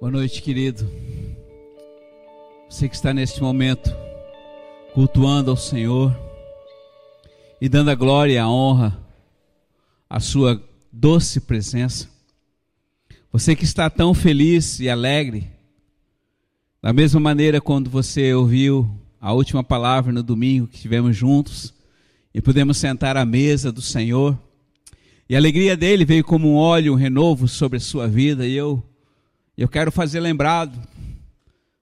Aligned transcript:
Boa 0.00 0.12
noite, 0.12 0.40
querido. 0.40 0.88
Você 2.70 2.88
que 2.88 2.94
está 2.94 3.12
neste 3.12 3.42
momento 3.42 3.90
cultuando 4.94 5.50
ao 5.50 5.56
Senhor 5.56 6.16
e 7.60 7.68
dando 7.68 7.90
a 7.90 7.96
glória 7.96 8.34
e 8.34 8.38
a 8.38 8.48
honra 8.48 8.96
à 10.08 10.20
sua 10.20 10.62
doce 10.92 11.40
presença. 11.40 12.08
Você 13.32 13.56
que 13.56 13.64
está 13.64 13.90
tão 13.90 14.14
feliz 14.14 14.78
e 14.78 14.88
alegre, 14.88 15.50
da 16.80 16.92
mesma 16.92 17.18
maneira 17.18 17.60
quando 17.60 17.90
você 17.90 18.32
ouviu 18.32 18.88
a 19.20 19.32
última 19.32 19.64
palavra 19.64 20.12
no 20.12 20.22
domingo 20.22 20.68
que 20.68 20.76
estivemos 20.76 21.16
juntos 21.16 21.74
e 22.32 22.40
pudemos 22.40 22.76
sentar 22.76 23.16
à 23.16 23.26
mesa 23.26 23.72
do 23.72 23.82
Senhor, 23.82 24.38
e 25.28 25.34
a 25.34 25.38
alegria 25.38 25.76
dele 25.76 26.04
veio 26.04 26.22
como 26.22 26.52
um 26.52 26.54
óleo, 26.54 26.92
um 26.92 26.96
renovo 26.96 27.48
sobre 27.48 27.78
a 27.78 27.80
sua 27.80 28.06
vida, 28.06 28.46
e 28.46 28.54
eu 28.54 28.80
eu 29.58 29.68
quero 29.68 29.90
fazer 29.90 30.20
lembrado. 30.20 30.78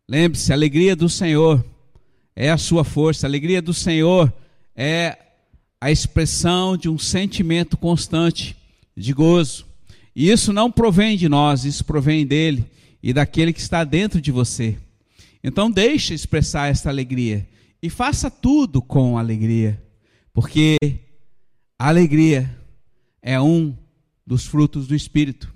Lembre-se, 0.08 0.50
a 0.50 0.54
alegria 0.54 0.96
do 0.96 1.10
Senhor 1.10 1.62
é 2.34 2.50
a 2.50 2.56
sua 2.56 2.84
força, 2.84 3.26
a 3.26 3.28
alegria 3.28 3.60
do 3.60 3.74
Senhor 3.74 4.32
é 4.74 5.18
a 5.78 5.90
expressão 5.90 6.74
de 6.74 6.88
um 6.88 6.98
sentimento 6.98 7.76
constante 7.76 8.56
de 8.96 9.12
gozo. 9.12 9.66
E 10.14 10.30
isso 10.30 10.54
não 10.54 10.72
provém 10.72 11.18
de 11.18 11.28
nós, 11.28 11.66
isso 11.66 11.84
provém 11.84 12.26
dele 12.26 12.64
e 13.02 13.12
daquele 13.12 13.52
que 13.52 13.60
está 13.60 13.84
dentro 13.84 14.22
de 14.22 14.32
você. 14.32 14.78
Então 15.44 15.70
deixe 15.70 16.14
expressar 16.14 16.70
esta 16.70 16.88
alegria 16.88 17.46
e 17.82 17.90
faça 17.90 18.30
tudo 18.30 18.80
com 18.80 19.18
alegria, 19.18 19.82
porque 20.32 20.78
a 21.78 21.88
alegria 21.88 22.50
é 23.20 23.38
um 23.38 23.76
dos 24.26 24.46
frutos 24.46 24.86
do 24.86 24.94
espírito 24.94 25.54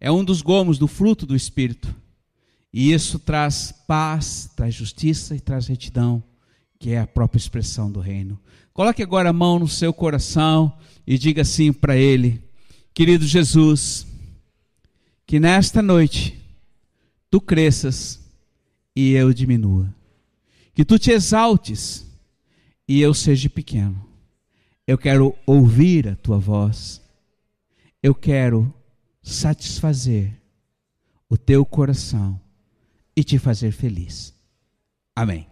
é 0.00 0.10
um 0.10 0.24
dos 0.24 0.42
gomos 0.42 0.78
do 0.78 0.86
fruto 0.86 1.26
do 1.26 1.36
Espírito. 1.36 1.94
E 2.72 2.92
isso 2.92 3.18
traz 3.18 3.72
paz, 3.86 4.50
traz 4.56 4.74
justiça 4.74 5.36
e 5.36 5.40
traz 5.40 5.66
retidão, 5.66 6.22
que 6.78 6.90
é 6.90 7.00
a 7.00 7.06
própria 7.06 7.38
expressão 7.38 7.90
do 7.90 8.00
reino. 8.00 8.38
Coloque 8.72 9.02
agora 9.02 9.30
a 9.30 9.32
mão 9.32 9.58
no 9.58 9.68
seu 9.68 9.92
coração 9.92 10.76
e 11.06 11.16
diga 11.16 11.42
assim 11.42 11.72
para 11.72 11.96
ele: 11.96 12.42
Querido 12.92 13.24
Jesus, 13.24 14.06
que 15.26 15.38
nesta 15.38 15.80
noite 15.80 16.40
tu 17.30 17.40
cresças 17.40 18.20
e 18.94 19.12
eu 19.12 19.32
diminua. 19.32 19.94
Que 20.74 20.84
tu 20.84 20.98
te 20.98 21.10
exaltes 21.10 22.04
e 22.88 23.00
eu 23.00 23.14
seja 23.14 23.48
pequeno. 23.48 24.04
Eu 24.86 24.98
quero 24.98 25.34
ouvir 25.46 26.08
a 26.08 26.16
tua 26.16 26.38
voz. 26.38 27.00
Eu 28.02 28.14
quero 28.14 28.72
satisfazer 29.24 30.38
o 31.28 31.38
teu 31.38 31.64
coração 31.64 32.38
e 33.16 33.24
te 33.24 33.38
fazer 33.38 33.72
feliz. 33.72 34.34
Amém. 35.16 35.46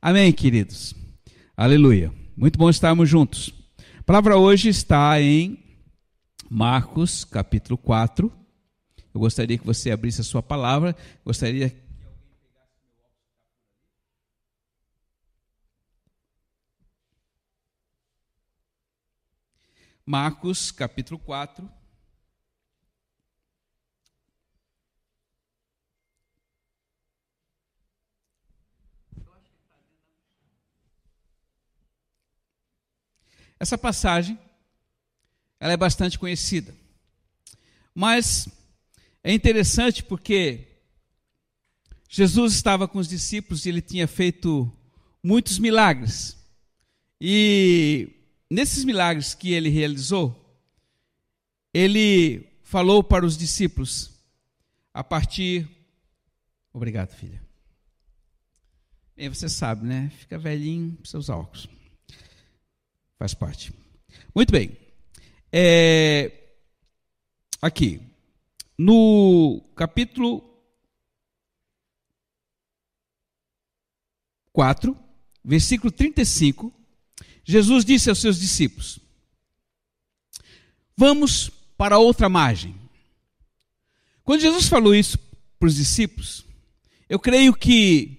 Amém, 0.00 0.32
queridos. 0.32 0.94
Aleluia. 1.54 2.12
Muito 2.34 2.58
bom 2.58 2.70
estarmos 2.70 3.08
juntos. 3.08 3.52
A 3.98 4.02
palavra 4.02 4.38
hoje 4.38 4.70
está 4.70 5.20
em 5.20 5.62
Marcos, 6.48 7.24
capítulo 7.24 7.76
4. 7.76 8.32
Eu 9.14 9.20
gostaria 9.20 9.58
que 9.58 9.66
você 9.66 9.90
abrisse 9.90 10.22
a 10.22 10.24
sua 10.24 10.42
palavra. 10.42 10.96
Gostaria 11.24 11.76
Marcos, 20.06 20.70
capítulo 20.70 21.18
4. 21.20 21.81
Essa 33.62 33.78
passagem 33.78 34.36
ela 35.60 35.72
é 35.72 35.76
bastante 35.76 36.18
conhecida. 36.18 36.74
Mas 37.94 38.48
é 39.22 39.32
interessante 39.32 40.02
porque 40.02 40.66
Jesus 42.08 42.54
estava 42.54 42.88
com 42.88 42.98
os 42.98 43.06
discípulos 43.06 43.64
e 43.64 43.68
ele 43.68 43.80
tinha 43.80 44.08
feito 44.08 44.68
muitos 45.22 45.60
milagres. 45.60 46.36
E 47.20 48.10
nesses 48.50 48.82
milagres 48.82 49.32
que 49.32 49.52
ele 49.52 49.68
realizou, 49.68 50.60
ele 51.72 52.44
falou 52.64 53.00
para 53.04 53.24
os 53.24 53.38
discípulos 53.38 54.10
a 54.92 55.04
partir. 55.04 55.70
Obrigado, 56.72 57.14
filha. 57.14 57.40
E 59.16 59.28
você 59.28 59.48
sabe, 59.48 59.86
né? 59.86 60.10
Fica 60.18 60.36
velhinho, 60.36 60.96
precisa 60.96 61.18
usar 61.18 61.36
óculos. 61.36 61.68
Faz 63.22 63.34
parte. 63.34 63.72
Muito 64.34 64.50
bem. 64.50 64.76
É, 65.52 66.32
aqui, 67.60 68.00
no 68.76 69.62
capítulo 69.76 70.42
4, 74.52 74.98
versículo 75.44 75.92
35, 75.92 76.74
Jesus 77.44 77.84
disse 77.84 78.10
aos 78.10 78.18
seus 78.18 78.40
discípulos: 78.40 78.98
Vamos 80.96 81.48
para 81.78 81.98
outra 81.98 82.28
margem. 82.28 82.74
Quando 84.24 84.40
Jesus 84.40 84.66
falou 84.66 84.96
isso 84.96 85.16
para 85.60 85.68
os 85.68 85.76
discípulos, 85.76 86.44
eu 87.08 87.20
creio 87.20 87.54
que 87.54 88.18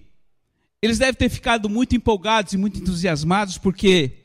eles 0.80 0.96
devem 0.96 1.12
ter 1.12 1.28
ficado 1.28 1.68
muito 1.68 1.94
empolgados 1.94 2.54
e 2.54 2.56
muito 2.56 2.78
entusiasmados, 2.78 3.58
porque 3.58 4.23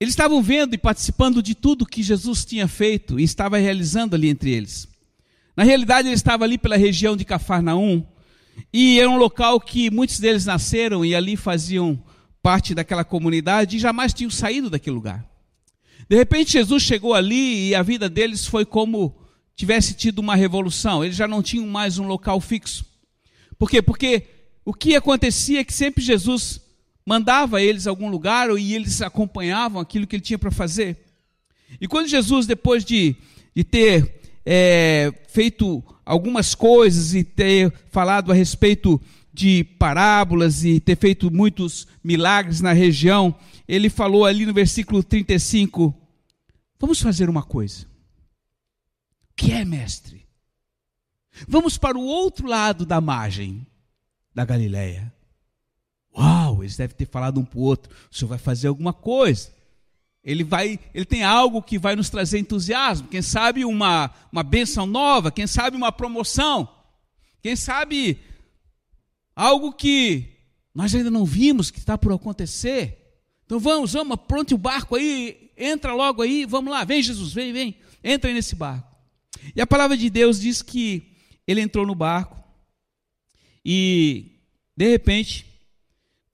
eles 0.00 0.12
estavam 0.12 0.42
vendo 0.42 0.74
e 0.74 0.78
participando 0.78 1.42
de 1.42 1.54
tudo 1.54 1.86
que 1.86 2.02
Jesus 2.02 2.44
tinha 2.44 2.68
feito 2.68 3.18
e 3.18 3.22
estava 3.22 3.58
realizando 3.58 4.14
ali 4.14 4.28
entre 4.28 4.50
eles. 4.50 4.88
Na 5.56 5.62
realidade, 5.62 6.08
ele 6.08 6.14
estava 6.14 6.44
ali 6.44 6.58
pela 6.58 6.76
região 6.76 7.16
de 7.16 7.24
Cafarnaum, 7.24 8.04
e 8.72 8.98
era 9.00 9.08
um 9.08 9.16
local 9.16 9.60
que 9.60 9.90
muitos 9.90 10.18
deles 10.18 10.44
nasceram 10.44 11.04
e 11.04 11.14
ali 11.14 11.36
faziam 11.36 12.02
parte 12.42 12.74
daquela 12.74 13.04
comunidade 13.04 13.76
e 13.76 13.80
jamais 13.80 14.12
tinham 14.12 14.30
saído 14.30 14.68
daquele 14.68 14.94
lugar. 14.94 15.24
De 16.08 16.16
repente, 16.16 16.52
Jesus 16.52 16.82
chegou 16.82 17.14
ali 17.14 17.68
e 17.68 17.74
a 17.74 17.82
vida 17.82 18.08
deles 18.08 18.46
foi 18.46 18.64
como 18.64 19.16
tivesse 19.56 19.94
tido 19.94 20.18
uma 20.18 20.36
revolução. 20.36 21.04
Eles 21.04 21.16
já 21.16 21.26
não 21.26 21.42
tinham 21.42 21.66
mais 21.66 21.98
um 21.98 22.06
local 22.06 22.40
fixo. 22.40 22.84
Por 23.58 23.70
quê? 23.70 23.80
Porque 23.80 24.26
o 24.64 24.74
que 24.74 24.94
acontecia 24.94 25.60
é 25.60 25.64
que 25.64 25.72
sempre 25.72 26.02
Jesus 26.02 26.60
mandava 27.06 27.62
eles 27.62 27.86
a 27.86 27.90
algum 27.90 28.08
lugar 28.08 28.50
e 28.58 28.74
eles 28.74 29.02
acompanhavam 29.02 29.80
aquilo 29.80 30.06
que 30.06 30.16
ele 30.16 30.22
tinha 30.22 30.38
para 30.38 30.50
fazer. 30.50 30.96
E 31.80 31.86
quando 31.86 32.08
Jesus, 32.08 32.46
depois 32.46 32.84
de, 32.84 33.16
de 33.54 33.64
ter 33.64 34.20
é, 34.44 35.12
feito 35.28 35.82
algumas 36.04 36.54
coisas 36.54 37.14
e 37.14 37.24
ter 37.24 37.72
falado 37.90 38.30
a 38.30 38.34
respeito 38.34 39.00
de 39.32 39.64
parábolas 39.64 40.64
e 40.64 40.78
ter 40.78 40.96
feito 40.96 41.30
muitos 41.30 41.86
milagres 42.02 42.60
na 42.60 42.72
região, 42.72 43.34
ele 43.66 43.90
falou 43.90 44.24
ali 44.24 44.46
no 44.46 44.54
versículo 44.54 45.02
35: 45.02 45.94
Vamos 46.78 47.00
fazer 47.00 47.28
uma 47.28 47.42
coisa. 47.42 47.86
O 49.30 49.34
que 49.36 49.52
é, 49.52 49.64
mestre? 49.64 50.24
Vamos 51.48 51.76
para 51.76 51.98
o 51.98 52.04
outro 52.04 52.46
lado 52.46 52.86
da 52.86 53.00
margem 53.00 53.66
da 54.34 54.44
Galileia. 54.44 55.13
Uau, 56.16 56.62
eles 56.62 56.76
devem 56.76 56.96
ter 56.96 57.08
falado 57.08 57.40
um 57.40 57.44
para 57.44 57.58
o 57.58 57.62
outro. 57.62 57.92
O 58.10 58.14
senhor 58.14 58.28
vai 58.28 58.38
fazer 58.38 58.68
alguma 58.68 58.92
coisa. 58.92 59.52
Ele 60.22 60.42
vai, 60.42 60.78
ele 60.94 61.04
tem 61.04 61.22
algo 61.22 61.60
que 61.60 61.78
vai 61.78 61.94
nos 61.94 62.08
trazer 62.08 62.38
entusiasmo. 62.38 63.08
Quem 63.08 63.20
sabe 63.20 63.64
uma, 63.64 64.10
uma 64.32 64.42
bênção 64.42 64.86
nova, 64.86 65.30
quem 65.30 65.46
sabe 65.46 65.76
uma 65.76 65.92
promoção, 65.92 66.68
quem 67.42 67.54
sabe 67.54 68.18
algo 69.36 69.72
que 69.72 70.34
nós 70.74 70.94
ainda 70.94 71.10
não 71.10 71.24
vimos 71.24 71.70
que 71.70 71.78
está 71.78 71.98
por 71.98 72.12
acontecer. 72.12 73.18
Então 73.44 73.58
vamos, 73.58 73.92
vamos, 73.92 74.16
pronto 74.26 74.54
o 74.54 74.58
barco 74.58 74.96
aí, 74.96 75.50
entra 75.56 75.92
logo 75.92 76.22
aí, 76.22 76.46
vamos 76.46 76.72
lá, 76.72 76.84
vem 76.84 77.02
Jesus, 77.02 77.32
vem, 77.32 77.52
vem, 77.52 77.76
entra 78.02 78.32
nesse 78.32 78.56
barco. 78.56 78.94
E 79.54 79.60
a 79.60 79.66
palavra 79.66 79.96
de 79.96 80.08
Deus 80.08 80.40
diz 80.40 80.62
que 80.62 81.12
ele 81.46 81.60
entrou 81.60 81.86
no 81.86 81.94
barco 81.94 82.42
e 83.64 84.32
de 84.74 84.88
repente 84.88 85.53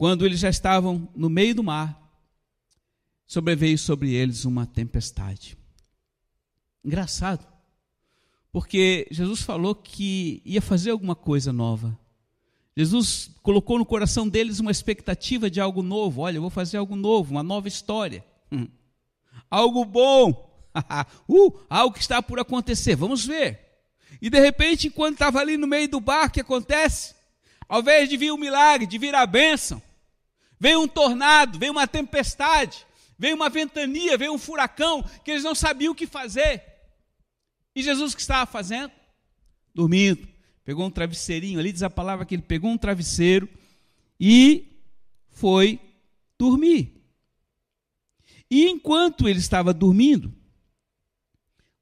quando 0.00 0.25
eles 0.25 0.41
já 0.41 0.49
estavam 0.49 1.06
no 1.14 1.29
meio 1.29 1.55
do 1.55 1.62
mar, 1.62 2.11
sobreveio 3.26 3.76
sobre 3.76 4.14
eles 4.14 4.47
uma 4.47 4.64
tempestade. 4.64 5.58
Engraçado, 6.82 7.47
porque 8.50 9.06
Jesus 9.11 9.43
falou 9.43 9.75
que 9.75 10.41
ia 10.43 10.62
fazer 10.62 10.93
alguma 10.93 11.14
coisa 11.14 11.52
nova. 11.52 11.99
Jesus 12.75 13.31
colocou 13.43 13.76
no 13.76 13.85
coração 13.85 14.26
deles 14.26 14.58
uma 14.58 14.70
expectativa 14.70 15.50
de 15.50 15.61
algo 15.61 15.82
novo. 15.82 16.23
Olha, 16.23 16.38
eu 16.38 16.41
vou 16.41 16.49
fazer 16.49 16.79
algo 16.79 16.97
novo, 16.97 17.32
uma 17.32 17.43
nova 17.43 17.69
história. 17.69 18.25
Hum. 18.50 18.69
Algo 19.50 19.85
bom. 19.85 20.50
uh, 21.29 21.61
algo 21.69 21.94
que 21.94 22.00
está 22.00 22.23
por 22.23 22.41
acontecer. 22.41 22.97
Vamos 22.97 23.26
ver. 23.26 23.82
E 24.19 24.31
de 24.31 24.41
repente, 24.41 24.87
enquanto 24.87 25.17
estava 25.17 25.41
ali 25.41 25.58
no 25.58 25.67
meio 25.67 25.91
do 25.91 26.00
barco, 26.00 26.29
o 26.29 26.32
que 26.32 26.41
acontece? 26.41 27.14
Ao 27.69 27.81
invés 27.81 28.08
de 28.08 28.17
vir 28.17 28.32
um 28.32 28.38
milagre, 28.38 28.87
de 28.87 28.97
vir 28.97 29.14
a 29.14 29.26
bênção, 29.26 29.82
veio 30.60 30.82
um 30.82 30.86
tornado, 30.86 31.58
veio 31.58 31.72
uma 31.72 31.88
tempestade, 31.88 32.86
veio 33.18 33.34
uma 33.34 33.48
ventania, 33.48 34.18
veio 34.18 34.34
um 34.34 34.38
furacão, 34.38 35.02
que 35.24 35.30
eles 35.30 35.42
não 35.42 35.54
sabiam 35.54 35.92
o 35.92 35.96
que 35.96 36.06
fazer. 36.06 36.62
E 37.74 37.82
Jesus 37.82 38.12
o 38.12 38.16
que 38.16 38.20
estava 38.20 38.50
fazendo? 38.50 38.92
Dormindo. 39.74 40.28
Pegou 40.64 40.86
um 40.86 40.90
travesseirinho 40.90 41.58
ali, 41.58 41.72
diz 41.72 41.82
a 41.82 41.88
palavra 41.88 42.26
que 42.26 42.34
ele 42.34 42.42
pegou 42.42 42.70
um 42.70 42.76
travesseiro 42.76 43.48
e 44.20 44.84
foi 45.30 45.80
dormir. 46.38 47.02
E 48.50 48.68
enquanto 48.68 49.28
ele 49.28 49.38
estava 49.38 49.72
dormindo, 49.72 50.34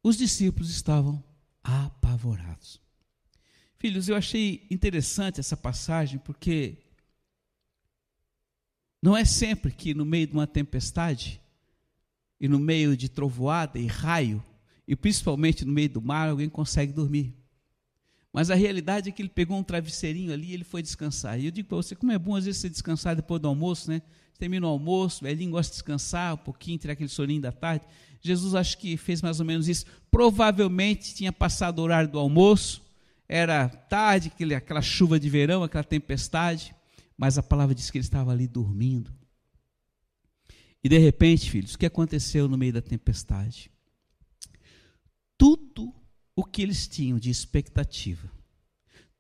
os 0.03 0.17
discípulos 0.17 0.71
estavam 0.71 1.23
apavorados. 1.63 2.81
Filhos, 3.79 4.09
eu 4.09 4.17
achei 4.17 4.67
interessante 4.71 5.41
essa 5.41 5.57
passagem 5.57 6.19
porque 6.19 6.79
não 9.03 9.17
é 9.17 9.25
sempre 9.25 9.73
que 9.73 9.95
no 9.95 10.05
meio 10.05 10.27
de 10.27 10.33
uma 10.33 10.47
tempestade 10.47 11.41
e 12.41 12.49
no 12.49 12.59
meio 12.59 12.97
de 12.97 13.09
trovoada 13.09 13.79
e 13.79 13.87
raio, 13.87 14.43
e 14.87 14.97
principalmente 14.97 15.65
no 15.65 15.73
meio 15.73 15.89
do 15.89 16.03
mar, 16.03 16.29
alguém 16.29 16.49
consegue 16.49 16.93
dormir. 16.93 17.35
Mas 18.33 18.51
a 18.51 18.55
realidade 18.55 19.09
é 19.09 19.13
que 19.13 19.23
ele 19.23 19.29
pegou 19.29 19.57
um 19.57 19.63
travesseirinho 19.63 20.33
ali 20.33 20.49
e 20.49 20.55
ele 20.55 20.65
foi 20.65 20.83
descansar. 20.83 21.41
E 21.41 21.47
eu 21.47 21.51
digo 21.51 21.69
para 21.69 21.77
você, 21.77 21.95
como 21.95 22.13
é 22.13 22.19
bom 22.19 22.37
às 22.37 22.45
vezes 22.45 22.61
você 22.61 22.69
descansar 22.69 23.17
depois 23.17 23.41
do 23.41 23.49
almoço, 23.49 23.91
né? 23.91 24.03
Termina 24.39 24.67
o 24.67 24.71
almoço, 24.71 25.25
o 25.25 25.27
velhinho 25.27 25.51
gosta 25.51 25.71
de 25.71 25.77
descansar 25.77 26.35
um 26.35 26.39
pouquinho, 26.39 26.79
tirar 26.79 26.93
aquele 26.93 27.09
soninho 27.09 27.41
da 27.41 27.51
tarde. 27.51 27.85
Jesus 28.21 28.55
acho 28.55 28.79
que 28.79 28.97
fez 28.97 29.21
mais 29.23 29.41
ou 29.41 29.47
menos 29.47 29.69
isso. 29.69 29.87
Provavelmente 30.11 31.15
tinha 31.15 31.33
passado 31.33 31.79
o 31.79 31.83
horário 31.83 32.11
do 32.11 32.19
almoço, 32.19 32.83
era 33.29 33.69
tarde, 33.69 34.33
aquela 34.55 34.81
chuva 34.81 35.19
de 35.19 35.29
verão, 35.29 35.63
aquela 35.63 35.85
tempestade, 35.85 36.75
mas 37.19 37.37
a 37.37 37.43
palavra 37.43 37.75
diz 37.75 37.91
que 37.91 37.99
ele 37.99 38.05
estava 38.05 38.31
ali 38.31 38.47
dormindo. 38.47 39.13
E 40.83 40.89
de 40.89 40.97
repente, 40.97 41.51
filhos, 41.51 41.75
o 41.75 41.79
que 41.79 41.85
aconteceu 41.85 42.49
no 42.49 42.57
meio 42.57 42.73
da 42.73 42.81
tempestade? 42.81 43.71
Tudo 45.37 45.93
o 46.37 46.45
que 46.45 46.63
eles 46.63 46.87
tinham 46.87 47.19
de 47.19 47.29
expectativa, 47.29 48.31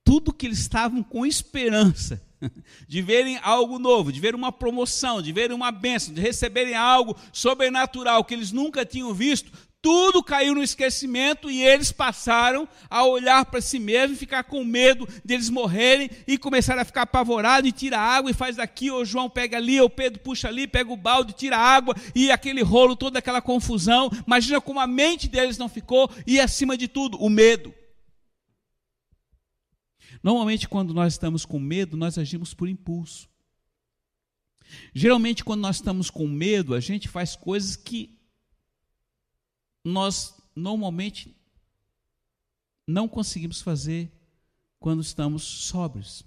tudo 0.04 0.32
que 0.32 0.46
eles 0.46 0.60
estavam 0.60 1.02
com 1.02 1.26
esperança 1.26 2.24
de 2.86 3.02
verem 3.02 3.38
algo 3.38 3.80
novo, 3.80 4.12
de 4.12 4.20
ver 4.20 4.36
uma 4.36 4.52
promoção, 4.52 5.20
de 5.20 5.32
verem 5.32 5.56
uma 5.56 5.72
bênção, 5.72 6.14
de 6.14 6.20
receberem 6.20 6.74
algo 6.74 7.16
sobrenatural 7.32 8.24
que 8.24 8.34
eles 8.34 8.52
nunca 8.52 8.86
tinham 8.86 9.12
visto, 9.12 9.50
tudo 9.88 10.22
caiu 10.22 10.54
no 10.54 10.62
esquecimento 10.62 11.50
e 11.50 11.62
eles 11.62 11.90
passaram 11.90 12.68
a 12.90 13.06
olhar 13.06 13.46
para 13.46 13.58
si 13.62 13.78
mesmos 13.78 14.18
e 14.18 14.20
ficar 14.20 14.44
com 14.44 14.62
medo 14.62 15.08
deles 15.24 15.48
morrerem 15.48 16.10
e 16.26 16.36
começaram 16.36 16.82
a 16.82 16.84
ficar 16.84 17.02
apavorados 17.02 17.70
e 17.70 17.72
tira 17.72 17.98
água 17.98 18.30
e 18.30 18.34
faz 18.34 18.56
daqui, 18.56 18.90
ou 18.90 19.02
João 19.02 19.30
pega 19.30 19.56
ali, 19.56 19.80
ou 19.80 19.88
Pedro 19.88 20.20
puxa 20.20 20.46
ali, 20.46 20.66
pega 20.66 20.92
o 20.92 20.96
balde, 20.96 21.32
tira 21.32 21.56
água 21.56 21.94
e 22.14 22.30
aquele 22.30 22.62
rolo, 22.62 22.94
toda 22.94 23.18
aquela 23.18 23.40
confusão. 23.40 24.10
Imagina 24.26 24.60
como 24.60 24.78
a 24.78 24.86
mente 24.86 25.26
deles 25.26 25.56
não 25.56 25.70
ficou 25.70 26.10
e 26.26 26.38
acima 26.38 26.76
de 26.76 26.86
tudo, 26.86 27.16
o 27.16 27.30
medo. 27.30 27.72
Normalmente, 30.22 30.68
quando 30.68 30.92
nós 30.92 31.14
estamos 31.14 31.46
com 31.46 31.58
medo, 31.58 31.96
nós 31.96 32.18
agimos 32.18 32.52
por 32.52 32.68
impulso. 32.68 33.26
Geralmente, 34.92 35.42
quando 35.42 35.62
nós 35.62 35.76
estamos 35.76 36.10
com 36.10 36.28
medo, 36.28 36.74
a 36.74 36.80
gente 36.80 37.08
faz 37.08 37.34
coisas 37.34 37.74
que 37.74 38.17
nós 39.84 40.34
normalmente 40.54 41.34
não 42.86 43.08
conseguimos 43.08 43.60
fazer 43.60 44.10
quando 44.80 45.00
estamos 45.00 45.42
sóbrios. 45.42 46.24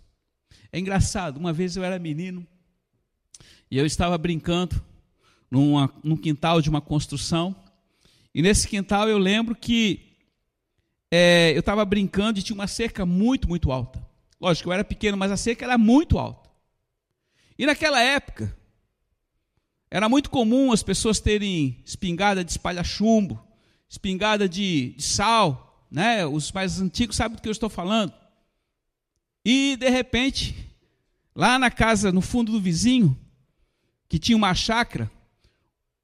É 0.72 0.80
engraçado, 0.80 1.38
uma 1.38 1.52
vez 1.52 1.76
eu 1.76 1.84
era 1.84 2.00
menino 2.00 2.46
e 3.70 3.78
eu 3.78 3.86
estava 3.86 4.18
brincando 4.18 4.82
numa, 5.50 5.94
num 6.04 6.16
quintal 6.16 6.62
de 6.62 6.70
uma 6.70 6.82
construção, 6.82 7.56
e 8.34 8.42
nesse 8.42 8.68
quintal 8.68 9.10
eu 9.10 9.18
lembro 9.18 9.54
que 9.54 10.16
é, 11.12 11.52
eu 11.54 11.60
estava 11.60 11.84
brincando 11.84 12.40
e 12.40 12.44
tinha 12.44 12.56
uma 12.56 12.68
cerca 12.68 13.06
muito, 13.06 13.50
muito 13.50 13.72
alta. 13.72 14.02
Lógico, 14.40 14.70
eu 14.70 14.74
era 14.74 14.84
pequeno, 14.84 15.18
mas 15.18 15.32
a 15.32 15.38
cerca 15.38 15.66
era 15.66 15.78
muito 15.78 16.18
alta. 16.18 16.50
E 17.60 17.66
naquela 17.66 18.02
época, 18.02 18.58
era 19.92 20.08
muito 20.08 20.30
comum 20.30 20.72
as 20.72 20.82
pessoas 20.82 21.20
terem 21.20 21.78
espingarda 21.86 22.46
de 22.46 22.52
espalha-chumbo, 22.52 23.46
espingarda 23.90 24.48
de, 24.48 24.94
de 24.96 25.04
sal, 25.04 25.86
né? 25.92 26.26
Os 26.26 26.50
mais 26.54 26.80
antigos 26.80 27.18
sabem 27.18 27.36
do 27.36 27.42
que 27.42 27.50
eu 27.50 27.52
estou 27.52 27.70
falando. 27.70 28.14
E 29.44 29.76
de 29.76 29.90
repente, 29.90 30.56
lá 31.36 31.60
na 31.60 31.70
casa, 31.70 32.10
no 32.10 32.22
fundo 32.22 32.54
do 32.54 32.62
vizinho, 32.62 33.20
que 34.08 34.18
tinha 34.18 34.38
uma 34.38 34.56
chácara, 34.56 35.12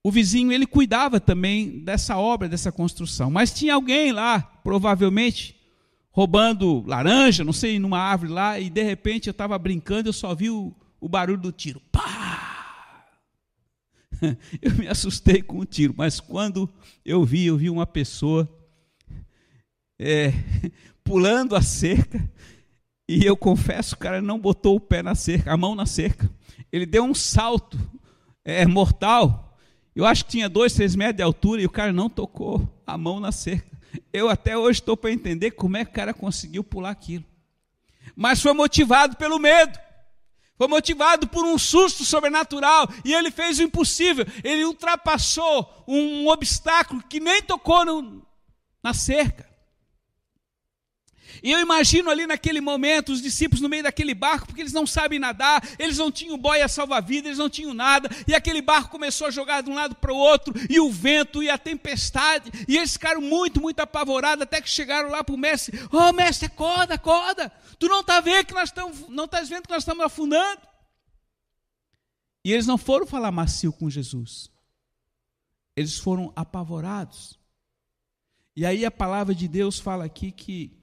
o 0.04 0.12
vizinho 0.12 0.52
ele 0.52 0.66
cuidava 0.66 1.18
também 1.18 1.80
dessa 1.80 2.18
obra, 2.18 2.50
dessa 2.50 2.74
construção. 2.74 3.32
Mas 3.32 3.54
tinha 3.54 3.76
alguém 3.76 4.12
lá, 4.12 4.42
provavelmente, 4.66 5.56
roubando 6.12 6.84
laranja, 6.86 7.46
não 7.46 7.54
sei, 7.54 7.80
numa 7.80 8.00
árvore 8.00 8.34
lá, 8.34 8.60
e 8.60 8.70
de 8.70 8.84
repente 8.84 9.28
eu 9.28 9.32
estava 9.32 9.58
brincando, 9.58 10.10
eu 10.10 10.14
só 10.14 10.36
vi 10.36 10.50
o, 10.50 10.76
o 11.00 11.08
barulho 11.08 11.40
do 11.40 11.54
tiro. 11.54 11.82
Pá! 11.90 12.57
eu 14.62 14.74
me 14.76 14.88
assustei 14.88 15.42
com 15.42 15.60
o 15.60 15.66
tiro, 15.66 15.94
mas 15.96 16.20
quando 16.20 16.70
eu 17.06 17.24
vi, 17.24 17.46
eu 17.46 17.58
vi 17.58 17.70
uma 17.70 17.86
pessoa 17.86 18.48
é, 20.00 20.32
pulando 21.04 21.56
a 21.56 21.62
cerca, 21.62 22.30
e 23.10 23.26
eu 23.26 23.38
confesso, 23.38 23.96
o 23.96 23.98
cara 23.98 24.22
não 24.22 24.38
botou 24.38 24.76
o 24.76 24.82
pé 24.82 25.02
na 25.02 25.16
cerca, 25.16 25.54
a 25.54 25.58
mão 25.58 25.74
na 25.74 25.86
cerca. 25.86 26.30
Ele 26.72 26.86
deu 26.86 27.04
um 27.04 27.14
salto 27.14 27.80
é, 28.44 28.66
mortal. 28.66 29.58
Eu 29.96 30.06
acho 30.06 30.26
que 30.26 30.32
tinha 30.32 30.50
dois, 30.50 30.74
três 30.74 30.94
metros 30.94 31.16
de 31.16 31.24
altura 31.24 31.62
e 31.62 31.66
o 31.66 31.70
cara 31.70 31.94
não 31.94 32.10
tocou 32.10 32.68
a 32.86 32.98
mão 32.98 33.20
na 33.20 33.32
cerca. 33.32 33.78
Eu 34.12 34.28
até 34.28 34.58
hoje 34.58 34.82
estou 34.82 34.98
para 34.98 35.12
entender 35.12 35.52
como 35.52 35.78
é 35.78 35.86
que 35.86 35.92
o 35.92 35.94
cara 35.94 36.14
conseguiu 36.14 36.66
pular 36.66 36.90
aquilo. 36.90 37.24
Mas 38.14 38.42
foi 38.42 38.52
motivado 38.52 39.16
pelo 39.16 39.40
medo. 39.40 39.80
Foi 40.58 40.68
motivado 40.68 41.28
por 41.28 41.46
um 41.46 41.58
susto 41.58 42.04
sobrenatural 42.04 42.90
e 43.06 43.14
ele 43.14 43.30
fez 43.30 43.60
o 43.60 43.64
impossível. 43.64 44.26
Ele 44.44 44.66
ultrapassou 44.66 45.84
um 45.88 46.28
obstáculo 46.28 47.04
que 47.08 47.20
nem 47.20 47.42
tocou 47.44 47.86
no, 47.86 48.26
na 48.84 48.94
cerca. 48.94 49.48
E 51.44 51.52
eu 51.52 51.60
imagino 51.60 52.10
ali 52.10 52.26
naquele 52.26 52.62
momento 52.62 53.12
os 53.12 53.22
discípulos 53.22 53.62
no 53.62 53.70
meio 53.70 53.84
daquele 53.84 54.14
barco, 54.14 54.48
porque 54.48 54.62
eles 54.62 54.74
não 54.74 54.88
sabem 54.88 55.20
nadar, 55.20 55.64
eles 55.78 55.98
não 55.98 56.12
tinham 56.12 56.38
boia 56.38 56.68
salva-vida, 56.68 57.28
eles 57.28 57.38
não 57.38 57.50
tinham 57.50 57.74
nada, 57.74 58.10
e 58.28 58.34
aquele 58.34 58.62
barco 58.62 58.92
começou 58.92 59.28
a 59.28 59.32
jogar 59.32 59.62
de 59.62 59.70
um 59.70 59.76
lado 59.76 59.96
para 59.96 60.14
o 60.14 60.18
outro, 60.18 60.54
e 60.70 60.80
o 60.80 60.90
vento 60.90 61.44
e 61.44 61.50
a 61.50 61.58
tempestade, 61.58 62.52
e 62.68 62.78
eles 62.78 62.94
ficaram 62.94 63.22
muito, 63.22 63.62
muito 63.62 63.80
apavorados, 63.80 64.44
até 64.44 64.62
que 64.62 64.70
chegaram 64.70 65.10
lá 65.10 65.24
para 65.24 65.36
o 65.36 65.38
mestre: 65.38 65.78
Ô 65.92 65.98
oh, 65.98 66.14
mestre, 66.14 66.48
acorda, 66.48 66.96
acorda, 66.96 67.52
tu 67.78 67.88
não 67.88 68.02
está 68.02 68.20
vendo 68.20 68.46
que 68.46 68.54
nós 68.54 68.70
estamos, 68.70 69.08
não 69.10 69.26
estás 69.26 69.50
vendo 69.50 69.64
que 69.64 69.74
nós 69.74 69.84
estamos 69.84 70.04
afundando? 70.04 70.62
E 72.44 72.54
eles 72.54 72.66
não 72.66 72.78
foram 72.78 73.06
falar 73.06 73.32
macio 73.32 73.74
com 73.74 73.90
Jesus, 73.90 74.50
eles 75.76 75.98
foram 75.98 76.32
apavorados. 76.36 77.38
E 78.56 78.66
aí 78.66 78.86
a 78.86 78.90
palavra 78.90 79.36
de 79.36 79.48
Deus 79.48 79.78
fala 79.80 80.06
aqui 80.06 80.32
que 80.32 80.77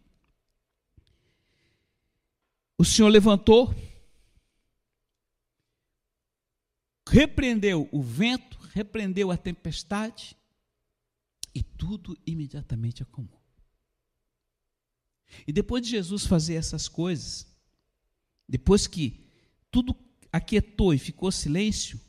o 2.77 2.85
Senhor 2.85 3.09
levantou, 3.09 3.75
repreendeu 7.09 7.89
o 7.93 8.03
vento, 8.03 8.59
repreendeu 8.73 9.31
a 9.31 9.37
tempestade 9.37 10.37
e 11.55 11.63
tudo 11.63 12.19
imediatamente 12.27 13.03
acalmou. 13.03 13.41
E 15.47 15.53
depois 15.53 15.83
de 15.83 15.91
Jesus 15.91 16.27
fazer 16.27 16.55
essas 16.55 16.89
coisas, 16.89 17.47
depois 18.49 18.87
que 18.87 19.25
tudo 19.71 19.97
aquietou 20.33 20.93
e 20.93 20.99
ficou 20.99 21.31
silêncio, 21.31 22.01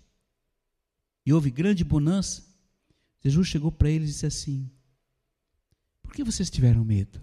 e 1.26 1.34
houve 1.34 1.50
grande 1.50 1.84
bonança, 1.84 2.46
Jesus 3.24 3.48
chegou 3.48 3.72
para 3.72 3.90
eles 3.90 4.10
e 4.10 4.14
disse 4.14 4.26
assim: 4.26 4.72
Por 6.02 6.14
que 6.14 6.24
vocês 6.24 6.50
tiveram 6.50 6.84
medo? 6.84 7.20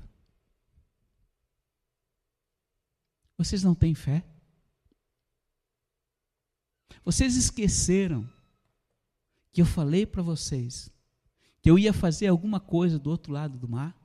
Vocês 3.42 3.64
não 3.64 3.74
têm 3.74 3.92
fé? 3.92 4.24
Vocês 7.04 7.36
esqueceram 7.36 8.28
que 9.52 9.60
eu 9.60 9.66
falei 9.66 10.06
para 10.06 10.22
vocês 10.22 10.88
que 11.60 11.68
eu 11.68 11.76
ia 11.76 11.92
fazer 11.92 12.28
alguma 12.28 12.60
coisa 12.60 13.00
do 13.00 13.10
outro 13.10 13.32
lado 13.32 13.58
do 13.58 13.68
mar? 13.68 13.98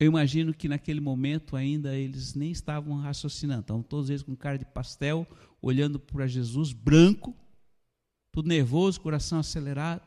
Eu 0.00 0.06
imagino 0.06 0.54
que 0.54 0.68
naquele 0.68 1.00
momento 1.00 1.54
ainda 1.54 1.94
eles 1.94 2.34
nem 2.34 2.50
estavam 2.50 2.96
raciocinando, 2.96 3.60
estavam 3.60 3.82
todos 3.82 4.08
eles 4.08 4.22
com 4.22 4.34
cara 4.34 4.58
de 4.58 4.64
pastel, 4.64 5.26
olhando 5.60 6.00
para 6.00 6.26
Jesus 6.26 6.72
branco, 6.72 7.36
tudo 8.32 8.48
nervoso, 8.48 9.02
coração 9.02 9.38
acelerado. 9.38 10.02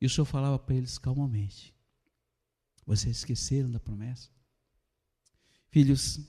E 0.00 0.06
o 0.06 0.10
Senhor 0.10 0.26
falava 0.26 0.58
para 0.58 0.74
eles 0.74 0.98
calmamente: 0.98 1.72
Vocês 2.86 3.18
esqueceram 3.18 3.70
da 3.70 3.80
promessa? 3.80 4.28
Filhos, 5.70 6.20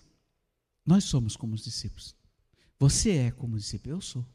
nós 0.86 1.04
somos 1.04 1.36
como 1.36 1.56
os 1.56 1.64
discípulos. 1.64 2.16
Você 2.80 3.12
é 3.12 3.32
como 3.32 3.58
discípulo, 3.58 3.96
eu 3.96 4.02
sou. 4.02 4.26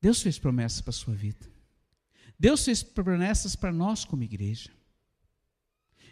Deus 0.00 0.20
fez 0.20 0.38
promessas 0.38 0.80
para 0.80 0.90
a 0.90 0.92
sua 0.92 1.14
vida. 1.14 1.50
Deus 2.38 2.64
fez 2.64 2.82
promessas 2.82 3.56
para 3.56 3.72
nós 3.72 4.04
como 4.04 4.22
igreja. 4.22 4.70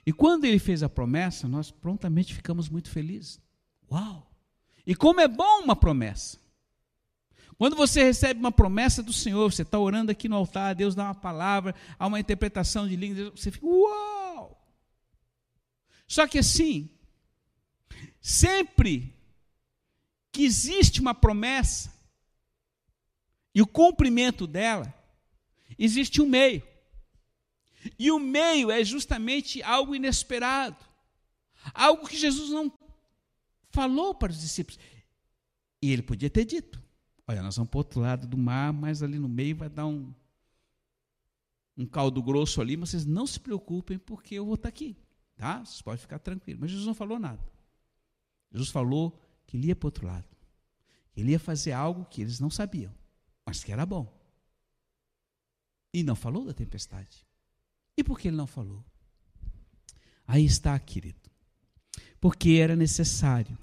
E 0.04 0.12
quando 0.12 0.44
ele 0.44 0.58
fez 0.58 0.82
a 0.82 0.88
promessa, 0.88 1.46
nós 1.46 1.70
prontamente 1.70 2.34
ficamos 2.34 2.68
muito 2.68 2.90
felizes. 2.90 3.40
Uau! 3.90 4.30
E 4.86 4.94
como 4.94 5.20
é 5.20 5.28
bom 5.28 5.62
uma 5.62 5.76
promessa. 5.76 6.41
Quando 7.58 7.76
você 7.76 8.02
recebe 8.02 8.40
uma 8.40 8.52
promessa 8.52 9.02
do 9.02 9.12
Senhor, 9.12 9.52
você 9.52 9.62
está 9.62 9.78
orando 9.78 10.10
aqui 10.10 10.28
no 10.28 10.36
altar, 10.36 10.74
Deus 10.74 10.94
dá 10.94 11.04
uma 11.04 11.14
palavra, 11.14 11.74
há 11.98 12.06
uma 12.06 12.18
interpretação 12.18 12.88
de 12.88 12.96
língua, 12.96 13.30
você 13.30 13.50
fica, 13.50 13.66
uau! 13.66 14.58
Só 16.08 16.26
que 16.26 16.38
assim, 16.38 16.90
sempre 18.20 19.14
que 20.30 20.44
existe 20.44 21.00
uma 21.00 21.14
promessa 21.14 21.92
e 23.54 23.60
o 23.60 23.66
cumprimento 23.66 24.46
dela, 24.46 24.92
existe 25.78 26.20
um 26.20 26.28
meio. 26.28 26.62
E 27.98 28.10
o 28.10 28.18
meio 28.18 28.70
é 28.70 28.82
justamente 28.84 29.62
algo 29.62 29.94
inesperado. 29.94 30.76
Algo 31.74 32.08
que 32.08 32.16
Jesus 32.16 32.50
não 32.50 32.72
falou 33.70 34.14
para 34.14 34.32
os 34.32 34.40
discípulos. 34.40 34.78
E 35.80 35.90
ele 35.92 36.02
podia 36.02 36.30
ter 36.30 36.44
dito: 36.44 36.81
Olha, 37.26 37.42
nós 37.42 37.56
vamos 37.56 37.70
para 37.70 37.78
o 37.78 37.80
outro 37.80 38.00
lado 38.00 38.26
do 38.26 38.36
mar, 38.36 38.72
mas 38.72 39.02
ali 39.02 39.18
no 39.18 39.28
meio 39.28 39.56
vai 39.56 39.68
dar 39.68 39.86
um, 39.86 40.12
um 41.76 41.86
caldo 41.86 42.22
grosso 42.22 42.60
ali, 42.60 42.76
mas 42.76 42.90
vocês 42.90 43.04
não 43.04 43.26
se 43.26 43.38
preocupem, 43.38 43.98
porque 43.98 44.34
eu 44.34 44.44
vou 44.44 44.54
estar 44.54 44.68
aqui. 44.68 44.96
Tá? 45.36 45.64
Vocês 45.64 45.82
podem 45.82 46.00
ficar 46.00 46.18
tranquilos. 46.18 46.60
Mas 46.60 46.70
Jesus 46.70 46.86
não 46.86 46.94
falou 46.94 47.18
nada. 47.18 47.42
Jesus 48.50 48.70
falou 48.70 49.18
que 49.46 49.56
ele 49.56 49.68
ia 49.68 49.76
para 49.76 49.86
o 49.86 49.88
outro 49.88 50.06
lado. 50.06 50.28
Ele 51.16 51.32
ia 51.32 51.38
fazer 51.38 51.72
algo 51.72 52.04
que 52.06 52.22
eles 52.22 52.40
não 52.40 52.50
sabiam, 52.50 52.94
mas 53.44 53.62
que 53.62 53.72
era 53.72 53.84
bom. 53.84 54.10
E 55.92 56.02
não 56.02 56.16
falou 56.16 56.44
da 56.44 56.54
tempestade. 56.54 57.26
E 57.96 58.02
por 58.02 58.18
que 58.18 58.28
ele 58.28 58.36
não 58.36 58.46
falou? 58.46 58.84
Aí 60.26 60.44
está, 60.44 60.78
querido. 60.78 61.20
Porque 62.20 62.52
era 62.52 62.74
necessário 62.74 63.58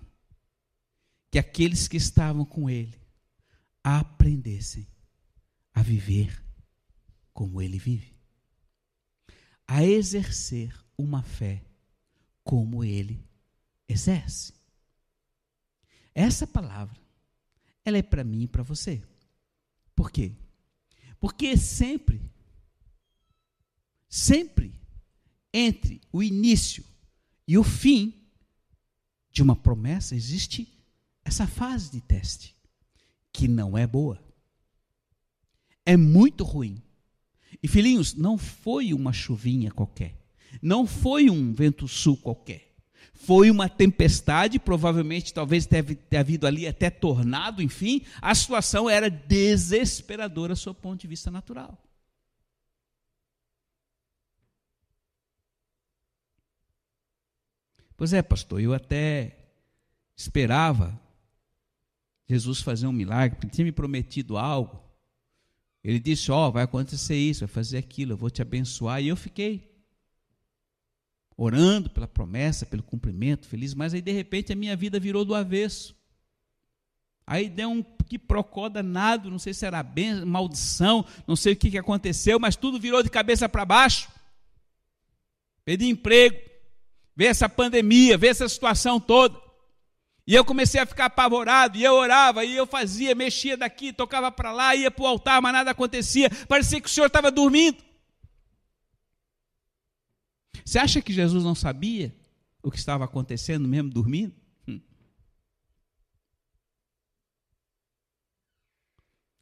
que 1.31 1.39
aqueles 1.39 1.87
que 1.87 1.97
estavam 1.97 2.45
com 2.45 2.69
ele 2.69 2.98
aprendessem 3.83 4.87
a 5.73 5.81
viver 5.81 6.43
como 7.33 7.61
ele 7.61 7.77
vive, 7.77 8.15
a 9.67 9.83
exercer 9.83 10.75
uma 10.97 11.23
fé 11.23 11.63
como 12.43 12.83
ele 12.83 13.23
exerce. 13.87 14.53
Essa 16.13 16.45
palavra, 16.45 16.99
ela 17.85 17.97
é 17.97 18.03
para 18.03 18.23
mim 18.23 18.43
e 18.43 18.47
para 18.47 18.63
você. 18.63 19.01
Por 19.95 20.11
quê? 20.11 20.35
Porque 21.19 21.55
sempre 21.55 22.29
Sempre 24.09 24.73
entre 25.53 26.01
o 26.11 26.23
início 26.23 26.83
e 27.47 27.57
o 27.59 27.63
fim 27.63 28.27
de 29.31 29.43
uma 29.43 29.55
promessa 29.55 30.15
existe 30.15 30.67
essa 31.23 31.45
fase 31.45 31.91
de 31.91 32.01
teste, 32.01 32.55
que 33.31 33.47
não 33.47 33.77
é 33.77 33.85
boa. 33.85 34.19
É 35.85 35.97
muito 35.97 36.43
ruim. 36.43 36.81
E 37.61 37.67
filhinhos, 37.67 38.13
não 38.13 38.37
foi 38.37 38.93
uma 38.93 39.11
chuvinha 39.11 39.71
qualquer. 39.71 40.15
Não 40.61 40.85
foi 40.85 41.29
um 41.29 41.53
vento 41.53 41.87
sul 41.87 42.17
qualquer. 42.17 42.69
Foi 43.13 43.51
uma 43.51 43.67
tempestade, 43.67 44.57
provavelmente, 44.59 45.33
talvez 45.33 45.65
deve 45.65 45.95
ter 45.95 46.17
havido 46.17 46.47
ali 46.47 46.65
até 46.65 46.89
tornado, 46.89 47.61
enfim. 47.61 48.05
A 48.21 48.33
situação 48.33 48.89
era 48.89 49.09
desesperadora, 49.09 50.53
do 50.53 50.59
seu 50.59 50.73
ponto 50.73 51.01
de 51.01 51.07
vista 51.07 51.29
natural. 51.29 51.77
Pois 57.97 58.13
é, 58.13 58.21
pastor, 58.21 58.61
eu 58.61 58.73
até 58.73 59.35
esperava 60.15 60.97
Jesus 62.29 62.61
fazer 62.61 62.85
um 62.85 62.91
milagre, 62.91 63.37
porque 63.37 63.55
tinha 63.55 63.65
me 63.65 63.71
prometido 63.71 64.37
algo. 64.37 64.79
Ele 65.83 65.99
disse: 65.99 66.31
Ó, 66.31 66.47
oh, 66.47 66.51
vai 66.51 66.63
acontecer 66.63 67.15
isso, 67.15 67.39
vai 67.39 67.47
fazer 67.47 67.77
aquilo, 67.77 68.13
eu 68.13 68.17
vou 68.17 68.29
te 68.29 68.41
abençoar. 68.41 69.01
E 69.01 69.07
eu 69.07 69.15
fiquei 69.15 69.67
orando 71.35 71.89
pela 71.89 72.07
promessa, 72.07 72.65
pelo 72.65 72.83
cumprimento, 72.83 73.47
feliz, 73.47 73.73
mas 73.73 73.93
aí 73.93 74.01
de 74.01 74.11
repente 74.11 74.53
a 74.53 74.55
minha 74.55 74.75
vida 74.75 74.99
virou 74.99 75.25
do 75.25 75.33
avesso. 75.33 75.95
Aí 77.25 77.49
deu 77.49 77.69
um 77.69 77.81
que 77.81 78.19
procó 78.19 78.69
danado, 78.69 79.31
não 79.31 79.39
sei 79.39 79.53
se 79.53 79.65
era 79.65 79.81
bem, 79.81 80.25
maldição, 80.25 81.05
não 81.27 81.35
sei 81.35 81.53
o 81.53 81.55
que, 81.55 81.71
que 81.71 81.77
aconteceu, 81.77 82.39
mas 82.39 82.55
tudo 82.55 82.79
virou 82.79 83.01
de 83.01 83.09
cabeça 83.09 83.47
para 83.47 83.65
baixo. 83.65 84.09
Perdi 85.63 85.87
emprego, 85.87 86.37
ver 87.15 87.25
essa 87.25 87.47
pandemia, 87.47 88.17
ver 88.17 88.27
essa 88.27 88.49
situação 88.49 88.99
toda. 88.99 89.48
E 90.29 90.35
eu 90.35 90.45
comecei 90.45 90.79
a 90.79 90.85
ficar 90.85 91.05
apavorado, 91.05 91.75
e 91.75 91.83
eu 91.83 91.95
orava, 91.95 92.45
e 92.45 92.55
eu 92.55 92.67
fazia, 92.67 93.15
mexia 93.15 93.57
daqui, 93.57 93.91
tocava 93.91 94.31
para 94.31 94.51
lá, 94.51 94.75
ia 94.75 94.91
para 94.91 95.03
o 95.03 95.07
altar, 95.07 95.41
mas 95.41 95.51
nada 95.51 95.71
acontecia. 95.71 96.29
Parecia 96.47 96.79
que 96.79 96.85
o 96.85 96.91
Senhor 96.91 97.07
estava 97.07 97.31
dormindo. 97.31 97.83
Você 100.63 100.77
acha 100.77 101.01
que 101.01 101.11
Jesus 101.11 101.43
não 101.43 101.55
sabia 101.55 102.15
o 102.61 102.69
que 102.69 102.77
estava 102.77 103.05
acontecendo, 103.05 103.67
mesmo 103.67 103.89
dormindo? 103.89 104.35
Hum. 104.67 104.79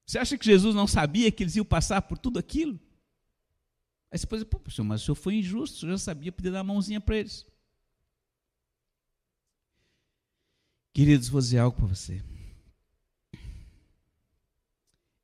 Você 0.06 0.20
acha 0.20 0.38
que 0.38 0.46
Jesus 0.46 0.74
não 0.74 0.88
sabia 0.88 1.30
que 1.34 1.44
eles 1.44 1.58
iam 1.58 1.66
passar 1.66 2.02
por 2.04 2.18
tudo 2.18 2.40
aquilo? 2.40 2.80
Aí 4.10 4.18
você 4.18 4.26
pode 4.26 4.46
dizer, 4.46 4.58
pô, 4.58 4.62
mas 4.86 5.02
o 5.02 5.04
senhor 5.04 5.16
foi 5.16 5.36
injusto, 5.36 5.76
o 5.76 5.80
senhor 5.82 5.92
já 5.92 5.98
sabia, 5.98 6.32
podia 6.32 6.54
dar 6.54 6.62
a 6.62 6.64
mãozinha 6.64 7.02
para 7.02 7.18
eles. 7.18 7.46
Queridos, 10.98 11.30
vou 11.30 11.40
dizer 11.40 11.60
algo 11.60 11.78
para 11.78 11.86
você. 11.86 12.24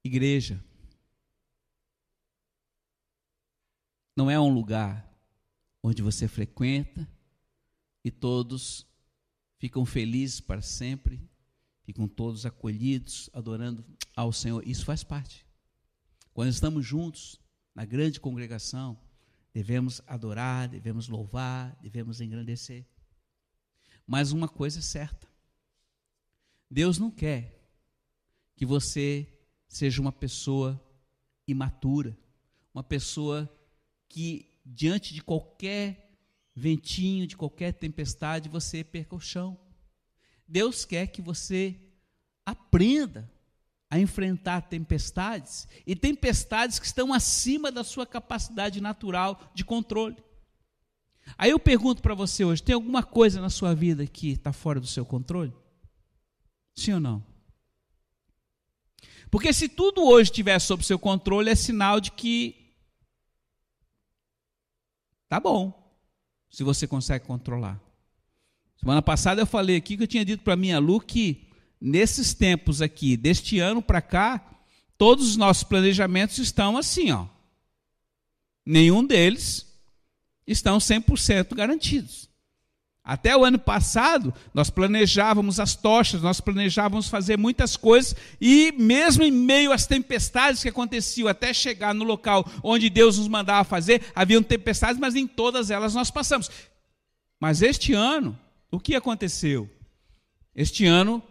Igreja 0.03 0.63
não 4.15 4.29
é 4.29 4.39
um 4.39 4.53
lugar 4.53 5.11
onde 5.81 6.03
você 6.03 6.27
frequenta 6.27 7.09
e 8.03 8.11
todos 8.11 8.85
ficam 9.57 9.83
felizes 9.83 10.39
para 10.39 10.61
sempre, 10.61 11.19
ficam 11.81 12.07
todos 12.07 12.45
acolhidos, 12.45 13.31
adorando 13.33 13.83
ao 14.15 14.31
Senhor. 14.31 14.63
Isso 14.67 14.85
faz 14.85 15.03
parte. 15.03 15.43
Quando 16.35 16.49
estamos 16.49 16.85
juntos 16.85 17.41
na 17.73 17.83
grande 17.83 18.19
congregação, 18.19 18.95
devemos 19.51 20.03
adorar, 20.05 20.67
devemos 20.67 21.07
louvar, 21.07 21.75
devemos 21.81 22.21
engrandecer. 22.21 22.85
Mas 24.05 24.31
uma 24.31 24.47
coisa 24.47 24.77
é 24.77 24.83
certa: 24.83 25.32
Deus 26.73 26.97
não 26.97 27.11
quer 27.11 27.53
que 28.55 28.65
você 28.65 29.27
seja 29.67 30.01
uma 30.01 30.11
pessoa 30.11 30.83
imatura, 31.47 32.17
uma 32.73 32.83
pessoa 32.83 33.47
que, 34.09 34.49
diante 34.65 35.13
de 35.13 35.21
qualquer 35.21 36.17
ventinho, 36.55 37.27
de 37.27 37.37
qualquer 37.37 37.73
tempestade, 37.73 38.49
você 38.49 38.83
perca 38.83 39.15
o 39.15 39.19
chão. 39.19 39.55
Deus 40.47 40.83
quer 40.83 41.05
que 41.05 41.21
você 41.21 41.79
aprenda 42.43 43.31
a 43.87 43.99
enfrentar 43.99 44.61
tempestades 44.61 45.67
e 45.85 45.95
tempestades 45.95 46.79
que 46.79 46.87
estão 46.87 47.13
acima 47.13 47.71
da 47.71 47.83
sua 47.83 48.07
capacidade 48.07 48.81
natural 48.81 49.51
de 49.53 49.63
controle. 49.63 50.17
Aí 51.37 51.51
eu 51.51 51.59
pergunto 51.59 52.01
para 52.01 52.15
você 52.15 52.43
hoje: 52.43 52.63
tem 52.63 52.73
alguma 52.73 53.03
coisa 53.03 53.39
na 53.39 53.51
sua 53.51 53.75
vida 53.75 54.07
que 54.07 54.31
está 54.31 54.51
fora 54.51 54.79
do 54.79 54.87
seu 54.87 55.05
controle? 55.05 55.53
Sim 56.75 56.93
ou 56.93 56.99
não? 56.99 57.25
Porque 59.29 59.51
se 59.51 59.67
tudo 59.67 60.03
hoje 60.03 60.29
estiver 60.29 60.59
sob 60.59 60.83
seu 60.83 60.99
controle, 60.99 61.49
é 61.49 61.55
sinal 61.55 61.99
de 61.99 62.11
que 62.11 62.75
tá 65.27 65.39
bom, 65.39 65.73
se 66.51 66.63
você 66.63 66.87
consegue 66.87 67.25
controlar. 67.25 67.81
Semana 68.77 69.01
passada 69.01 69.41
eu 69.41 69.47
falei 69.47 69.75
aqui 69.75 69.97
que 69.97 70.03
eu 70.03 70.07
tinha 70.07 70.23
dito 70.23 70.43
para 70.43 70.55
minha 70.55 70.77
Lu 70.77 70.99
que 70.99 71.49
nesses 71.81 72.33
tempos 72.33 72.81
aqui, 72.81 73.17
deste 73.17 73.57
ano 73.59 73.81
para 73.81 74.01
cá, 74.01 74.53
todos 74.97 75.29
os 75.29 75.35
nossos 75.35 75.63
planejamentos 75.63 76.37
estão 76.37 76.77
assim, 76.77 77.11
ó. 77.11 77.27
Nenhum 78.65 79.05
deles 79.05 79.67
estão 80.45 80.77
100% 80.77 81.55
garantidos. 81.55 82.29
Até 83.03 83.35
o 83.35 83.43
ano 83.43 83.59
passado, 83.59 84.33
nós 84.53 84.69
planejávamos 84.69 85.59
as 85.59 85.75
tochas, 85.75 86.21
nós 86.21 86.39
planejávamos 86.39 87.09
fazer 87.09 87.37
muitas 87.37 87.75
coisas, 87.75 88.15
e 88.39 88.71
mesmo 88.77 89.23
em 89.23 89.31
meio 89.31 89.73
às 89.73 89.85
tempestades 89.85 90.63
que 90.63 90.69
aconteciam 90.69 91.27
até 91.27 91.53
chegar 91.53 91.93
no 91.93 92.05
local 92.05 92.49
onde 92.63 92.89
Deus 92.89 93.17
nos 93.17 93.27
mandava 93.27 93.65
fazer, 93.65 94.01
haviam 94.15 94.41
tempestades, 94.41 94.97
mas 94.97 95.15
em 95.15 95.27
todas 95.27 95.69
elas 95.69 95.93
nós 95.93 96.09
passamos. 96.09 96.49
Mas 97.41 97.61
este 97.61 97.91
ano, 97.91 98.39
o 98.71 98.79
que 98.79 98.95
aconteceu? 98.95 99.69
Este 100.55 100.85
ano, 100.85 101.21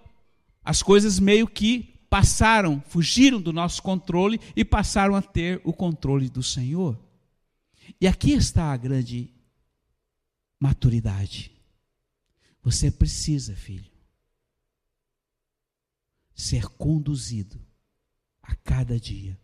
as 0.62 0.82
coisas 0.82 1.18
meio 1.18 1.46
que 1.46 2.04
passaram, 2.10 2.82
fugiram 2.88 3.40
do 3.40 3.50
nosso 3.50 3.82
controle 3.82 4.38
e 4.54 4.62
passaram 4.62 5.16
a 5.16 5.22
ter 5.22 5.58
o 5.64 5.72
controle 5.72 6.28
do 6.28 6.42
Senhor. 6.42 6.98
E 7.98 8.06
aqui 8.06 8.32
está 8.32 8.72
a 8.72 8.76
grande 8.76 9.30
maturidade. 10.60 11.51
Você 12.62 12.90
precisa, 12.90 13.56
filho, 13.56 13.90
ser 16.34 16.68
conduzido 16.68 17.60
a 18.42 18.54
cada 18.54 18.98
dia 18.98 19.38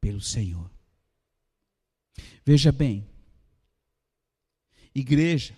pelo 0.00 0.20
Senhor. 0.20 0.70
Veja 2.44 2.72
bem, 2.72 3.06
igreja, 4.94 5.56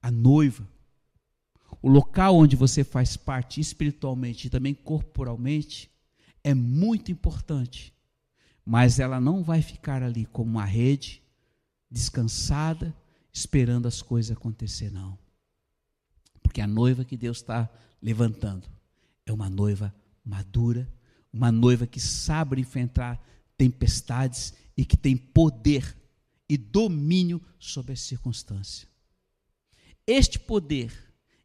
a 0.00 0.10
noiva, 0.10 0.68
o 1.82 1.88
local 1.88 2.36
onde 2.36 2.56
você 2.56 2.84
faz 2.84 3.16
parte 3.16 3.60
espiritualmente 3.60 4.46
e 4.46 4.50
também 4.50 4.74
corporalmente, 4.74 5.90
é 6.42 6.54
muito 6.54 7.10
importante, 7.10 7.92
mas 8.64 8.98
ela 8.98 9.20
não 9.20 9.42
vai 9.42 9.62
ficar 9.62 10.02
ali 10.02 10.26
como 10.26 10.52
uma 10.52 10.64
rede, 10.64 11.22
descansada, 11.90 12.94
esperando 13.32 13.88
as 13.88 14.02
coisas 14.02 14.36
acontecer, 14.36 14.90
não. 14.90 15.18
Porque 16.54 16.60
a 16.60 16.68
noiva 16.68 17.04
que 17.04 17.16
Deus 17.16 17.38
está 17.38 17.68
levantando 18.00 18.68
é 19.26 19.32
uma 19.32 19.50
noiva 19.50 19.92
madura, 20.24 20.88
uma 21.32 21.50
noiva 21.50 21.84
que 21.84 21.98
sabe 21.98 22.60
enfrentar 22.60 23.20
tempestades 23.58 24.54
e 24.76 24.84
que 24.84 24.96
tem 24.96 25.16
poder 25.16 25.96
e 26.48 26.56
domínio 26.56 27.42
sobre 27.58 27.92
as 27.92 28.02
circunstâncias. 28.02 28.86
Este 30.06 30.38
poder 30.38 30.92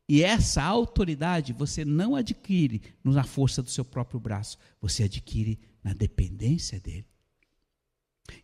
e 0.07 0.21
essa 0.21 0.61
autoridade 0.61 1.53
você 1.53 1.83
não 1.83 2.15
adquire 2.15 2.79
na 3.03 3.23
força 3.23 3.63
do 3.63 3.69
seu 3.71 3.83
próprio 3.83 4.19
braço, 4.19 4.59
você 4.79 5.05
adquire 5.05 5.57
na 5.83 5.91
dependência 5.91 6.79
dele. 6.79 7.07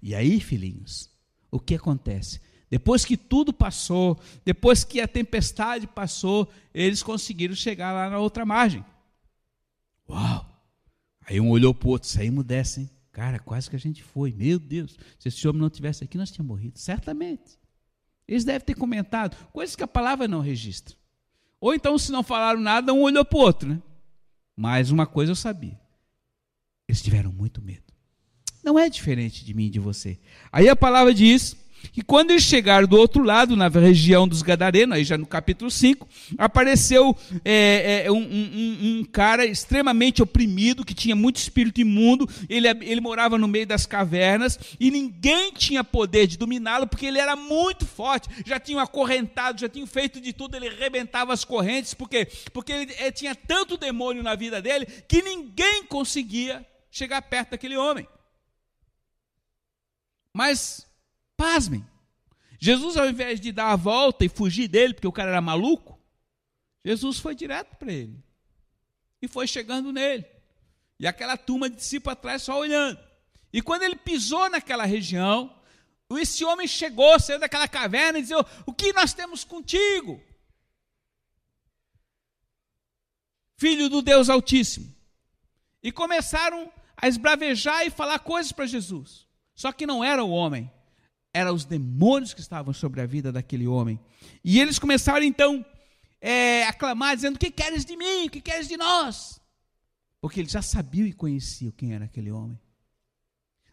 E 0.01 0.15
aí, 0.15 0.39
filhinhos, 0.39 1.11
o 1.51 1.59
que 1.59 1.75
acontece? 1.75 2.41
Depois 2.75 3.05
que 3.05 3.15
tudo 3.15 3.53
passou, 3.53 4.19
depois 4.43 4.83
que 4.83 4.99
a 4.99 5.07
tempestade 5.07 5.87
passou, 5.87 6.51
eles 6.73 7.01
conseguiram 7.01 7.55
chegar 7.55 7.93
lá 7.93 8.09
na 8.09 8.19
outra 8.19 8.45
margem. 8.45 8.83
Uau! 10.09 10.45
Aí 11.25 11.39
um 11.39 11.51
olhou 11.51 11.73
para 11.73 11.87
o 11.87 11.91
outro, 11.91 12.09
saímos 12.09 12.43
dessa, 12.43 12.81
hein? 12.81 12.89
Cara, 13.13 13.39
quase 13.39 13.69
que 13.69 13.77
a 13.77 13.79
gente 13.79 14.03
foi. 14.03 14.33
Meu 14.33 14.59
Deus, 14.59 14.97
se 15.17 15.29
esse 15.29 15.47
homem 15.47 15.61
não 15.61 15.69
tivesse 15.69 16.03
aqui, 16.03 16.17
nós 16.17 16.29
tínhamos 16.29 16.49
morrido. 16.49 16.77
Certamente. 16.77 17.57
Eles 18.27 18.43
devem 18.43 18.65
ter 18.65 18.75
comentado 18.75 19.37
coisas 19.53 19.73
que 19.73 19.83
a 19.83 19.87
palavra 19.87 20.27
não 20.27 20.41
registra. 20.41 20.97
Ou 21.61 21.73
então, 21.73 21.97
se 21.97 22.11
não 22.11 22.23
falaram 22.23 22.59
nada, 22.59 22.93
um 22.93 23.03
olhou 23.03 23.23
para 23.23 23.37
o 23.37 23.41
outro, 23.41 23.69
né? 23.69 23.81
Mas 24.53 24.91
uma 24.91 25.07
coisa 25.07 25.31
eu 25.31 25.35
sabia. 25.37 25.79
Eles 26.89 27.01
tiveram 27.01 27.31
muito 27.31 27.61
medo. 27.61 27.93
Não 28.61 28.77
é 28.77 28.89
diferente 28.89 29.45
de 29.45 29.53
mim 29.53 29.67
e 29.67 29.69
de 29.69 29.79
você. 29.79 30.19
Aí 30.51 30.67
a 30.67 30.75
palavra 30.75 31.13
diz 31.13 31.55
que 31.91 32.01
quando 32.01 32.31
eles 32.31 32.43
chegaram 32.43 32.87
do 32.87 32.97
outro 32.97 33.23
lado, 33.23 33.55
na 33.55 33.67
região 33.67 34.27
dos 34.27 34.41
Gadarenos, 34.41 34.95
aí 34.95 35.03
já 35.03 35.17
no 35.17 35.25
capítulo 35.25 35.69
5, 35.69 36.07
apareceu 36.37 37.15
é, 37.43 38.03
é, 38.05 38.11
um, 38.11 38.17
um, 38.17 38.99
um, 38.99 39.03
cara 39.05 39.45
extremamente 39.45 40.21
oprimido, 40.21 40.85
que 40.85 40.93
tinha 40.93 41.15
muito 41.15 41.37
espírito 41.37 41.81
imundo, 41.81 42.27
ele, 42.49 42.67
ele 42.67 43.01
morava 43.01 43.37
no 43.37 43.47
meio 43.47 43.67
das 43.67 43.85
cavernas, 43.85 44.59
e 44.79 44.91
ninguém 44.91 45.51
tinha 45.51 45.83
poder 45.83 46.27
de 46.27 46.37
dominá-lo, 46.37 46.87
porque 46.87 47.05
ele 47.05 47.19
era 47.19 47.35
muito 47.35 47.85
forte, 47.85 48.29
já 48.45 48.59
tinham 48.59 48.79
acorrentado, 48.79 49.61
já 49.61 49.69
tinham 49.69 49.87
feito 49.87 50.19
de 50.19 50.33
tudo, 50.33 50.55
ele 50.55 50.69
rebentava 50.69 51.33
as 51.33 51.45
correntes, 51.45 51.93
porque, 51.93 52.27
porque 52.51 52.71
ele, 52.71 52.93
ele 52.99 53.11
tinha 53.11 53.35
tanto 53.35 53.77
demônio 53.77 54.23
na 54.23 54.35
vida 54.35 54.61
dele, 54.61 54.85
que 55.07 55.21
ninguém 55.21 55.85
conseguia 55.85 56.65
chegar 56.89 57.21
perto 57.21 57.51
daquele 57.51 57.77
homem. 57.77 58.07
Mas 60.33 60.85
Pasmem. 61.37 61.85
Jesus, 62.59 62.97
ao 62.97 63.07
invés 63.07 63.39
de 63.39 63.51
dar 63.51 63.71
a 63.71 63.75
volta 63.75 64.25
e 64.25 64.29
fugir 64.29 64.67
dele, 64.67 64.93
porque 64.93 65.07
o 65.07 65.11
cara 65.11 65.31
era 65.31 65.41
maluco, 65.41 65.99
Jesus 66.83 67.19
foi 67.19 67.35
direto 67.35 67.75
para 67.75 67.91
ele. 67.91 68.23
E 69.21 69.27
foi 69.27 69.47
chegando 69.47 69.91
nele. 69.91 70.25
E 70.99 71.07
aquela 71.07 71.35
turma 71.35 71.69
de 71.69 71.75
discípulos 71.75 72.13
atrás 72.13 72.43
só 72.43 72.59
olhando. 72.59 72.99
E 73.51 73.61
quando 73.61 73.83
ele 73.83 73.95
pisou 73.95 74.49
naquela 74.49 74.85
região, 74.85 75.53
esse 76.11 76.45
homem 76.45 76.67
chegou, 76.67 77.19
saiu 77.19 77.39
daquela 77.39 77.67
caverna 77.67 78.19
e 78.19 78.21
disse: 78.21 78.33
O 78.65 78.73
que 78.73 78.93
nós 78.93 79.13
temos 79.13 79.43
contigo? 79.43 80.21
Filho 83.57 83.89
do 83.89 84.01
Deus 84.01 84.29
Altíssimo. 84.29 84.93
E 85.81 85.91
começaram 85.91 86.71
a 86.95 87.07
esbravejar 87.07 87.85
e 87.85 87.89
falar 87.89 88.19
coisas 88.19 88.51
para 88.51 88.65
Jesus. 88.65 89.27
Só 89.53 89.71
que 89.71 89.87
não 89.87 90.03
era 90.03 90.23
o 90.23 90.31
homem, 90.31 90.71
eram 91.35 91.53
os 91.53 91.65
demônios 91.65 92.33
que 92.33 92.39
estavam 92.39 92.73
sobre 92.73 93.01
a 93.01 93.05
vida 93.05 93.29
daquele 93.29 93.67
homem. 93.67 93.99
E 94.41 94.57
eles 94.61 94.79
começaram 94.79 95.21
então 95.21 95.65
é, 96.21 96.63
a 96.63 96.71
clamar, 96.71 97.13
dizendo: 97.13 97.35
O 97.35 97.39
que 97.39 97.51
queres 97.51 97.83
de 97.83 97.97
mim? 97.97 98.27
O 98.27 98.29
que 98.29 98.39
queres 98.39 98.69
de 98.69 98.77
nós? 98.77 99.37
Porque 100.21 100.39
eles 100.39 100.53
já 100.53 100.61
sabiam 100.61 101.05
e 101.05 101.11
conheciam 101.11 101.73
quem 101.73 101.93
era 101.93 102.05
aquele 102.05 102.31
homem. 102.31 102.57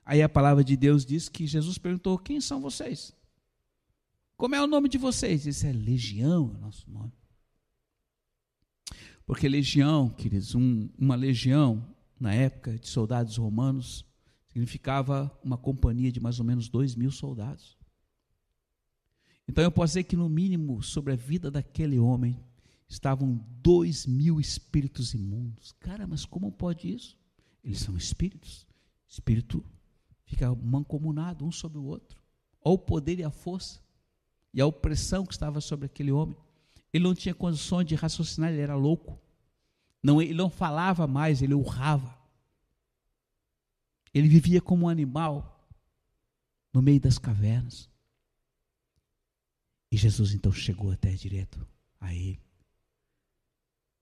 Aí 0.04 0.20
a 0.20 0.28
palavra 0.28 0.64
de 0.64 0.76
Deus 0.76 1.06
diz 1.06 1.28
que 1.28 1.46
Jesus 1.46 1.78
perguntou: 1.78 2.18
Quem 2.18 2.40
são 2.40 2.60
vocês? 2.60 3.14
Como 4.36 4.56
é 4.56 4.60
o 4.60 4.66
nome 4.66 4.88
de 4.88 4.98
vocês? 4.98 5.46
Isso 5.46 5.64
é 5.64 5.72
legião, 5.72 6.50
é 6.52 6.58
o 6.58 6.60
nosso 6.60 6.90
nome. 6.90 7.12
Porque 9.24 9.48
legião, 9.48 10.10
queridos, 10.10 10.56
um, 10.56 10.88
uma 10.98 11.14
legião, 11.14 11.86
na 12.18 12.34
época 12.34 12.76
de 12.76 12.88
soldados 12.88 13.36
romanos, 13.36 14.04
significava 14.52 15.32
uma 15.42 15.56
companhia 15.56 16.12
de 16.12 16.20
mais 16.20 16.38
ou 16.38 16.44
menos 16.44 16.68
dois 16.68 16.94
mil 16.94 17.10
soldados. 17.10 17.78
Então 19.48 19.64
eu 19.64 19.72
posso 19.72 19.92
dizer 19.92 20.04
que, 20.04 20.14
no 20.14 20.28
mínimo, 20.28 20.82
sobre 20.82 21.14
a 21.14 21.16
vida 21.16 21.50
daquele 21.50 21.98
homem 21.98 22.38
estavam 22.86 23.42
dois 23.62 24.06
mil 24.06 24.38
espíritos 24.38 25.14
imundos. 25.14 25.72
Cara, 25.80 26.06
mas 26.06 26.26
como 26.26 26.52
pode 26.52 26.92
isso? 26.92 27.18
Eles 27.64 27.78
são 27.78 27.96
espíritos. 27.96 28.66
Espírito 29.08 29.64
fica 30.26 30.54
mancomunado 30.54 31.46
um 31.46 31.50
sobre 31.50 31.78
o 31.78 31.84
outro. 31.84 32.20
Olha 32.62 32.74
o 32.74 32.78
poder 32.78 33.18
e 33.18 33.24
a 33.24 33.30
força 33.30 33.80
e 34.52 34.60
a 34.60 34.66
opressão 34.66 35.24
que 35.24 35.32
estava 35.32 35.62
sobre 35.62 35.86
aquele 35.86 36.12
homem. 36.12 36.36
Ele 36.92 37.04
não 37.04 37.14
tinha 37.14 37.34
condições 37.34 37.86
de 37.86 37.94
raciocinar, 37.94 38.52
ele 38.52 38.60
era 38.60 38.76
louco. 38.76 39.18
Não, 40.02 40.20
ele 40.20 40.34
não 40.34 40.50
falava 40.50 41.06
mais, 41.06 41.40
ele 41.40 41.54
urrava. 41.54 42.21
Ele 44.12 44.28
vivia 44.28 44.60
como 44.60 44.86
um 44.86 44.88
animal 44.88 45.68
no 46.72 46.82
meio 46.82 47.00
das 47.00 47.18
cavernas. 47.18 47.90
E 49.90 49.96
Jesus 49.96 50.32
então 50.32 50.52
chegou 50.52 50.90
até 50.90 51.12
direto 51.12 51.66
a 52.00 52.14
ele 52.14 52.40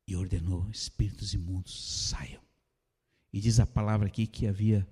e 0.07 0.17
ordenou: 0.17 0.69
espíritos 0.71 1.35
imundos, 1.35 2.09
saiam. 2.09 2.43
E 3.33 3.41
diz 3.41 3.61
a 3.61 3.67
palavra 3.67 4.09
aqui 4.09 4.27
que 4.27 4.47
havia 4.47 4.87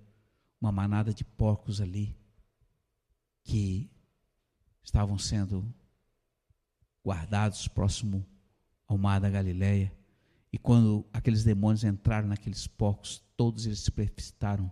uma 0.61 0.71
manada 0.71 1.13
de 1.13 1.25
porcos 1.25 1.81
ali 1.81 2.17
que 3.43 3.91
estavam 4.83 5.19
sendo 5.19 5.73
guardados 7.05 7.67
próximo 7.67 8.27
ao 8.87 8.99
mar 8.99 9.21
da 9.21 9.31
Galileia. 9.31 9.93
E 10.53 10.59
quando 10.59 11.05
aqueles 11.13 11.45
demônios 11.45 11.85
entraram 11.85 12.29
naqueles 12.29 12.67
porcos, 12.67 13.23
todos 13.37 13.67
eles 13.67 13.81
se 13.81 13.91
precipitaram 13.91 14.71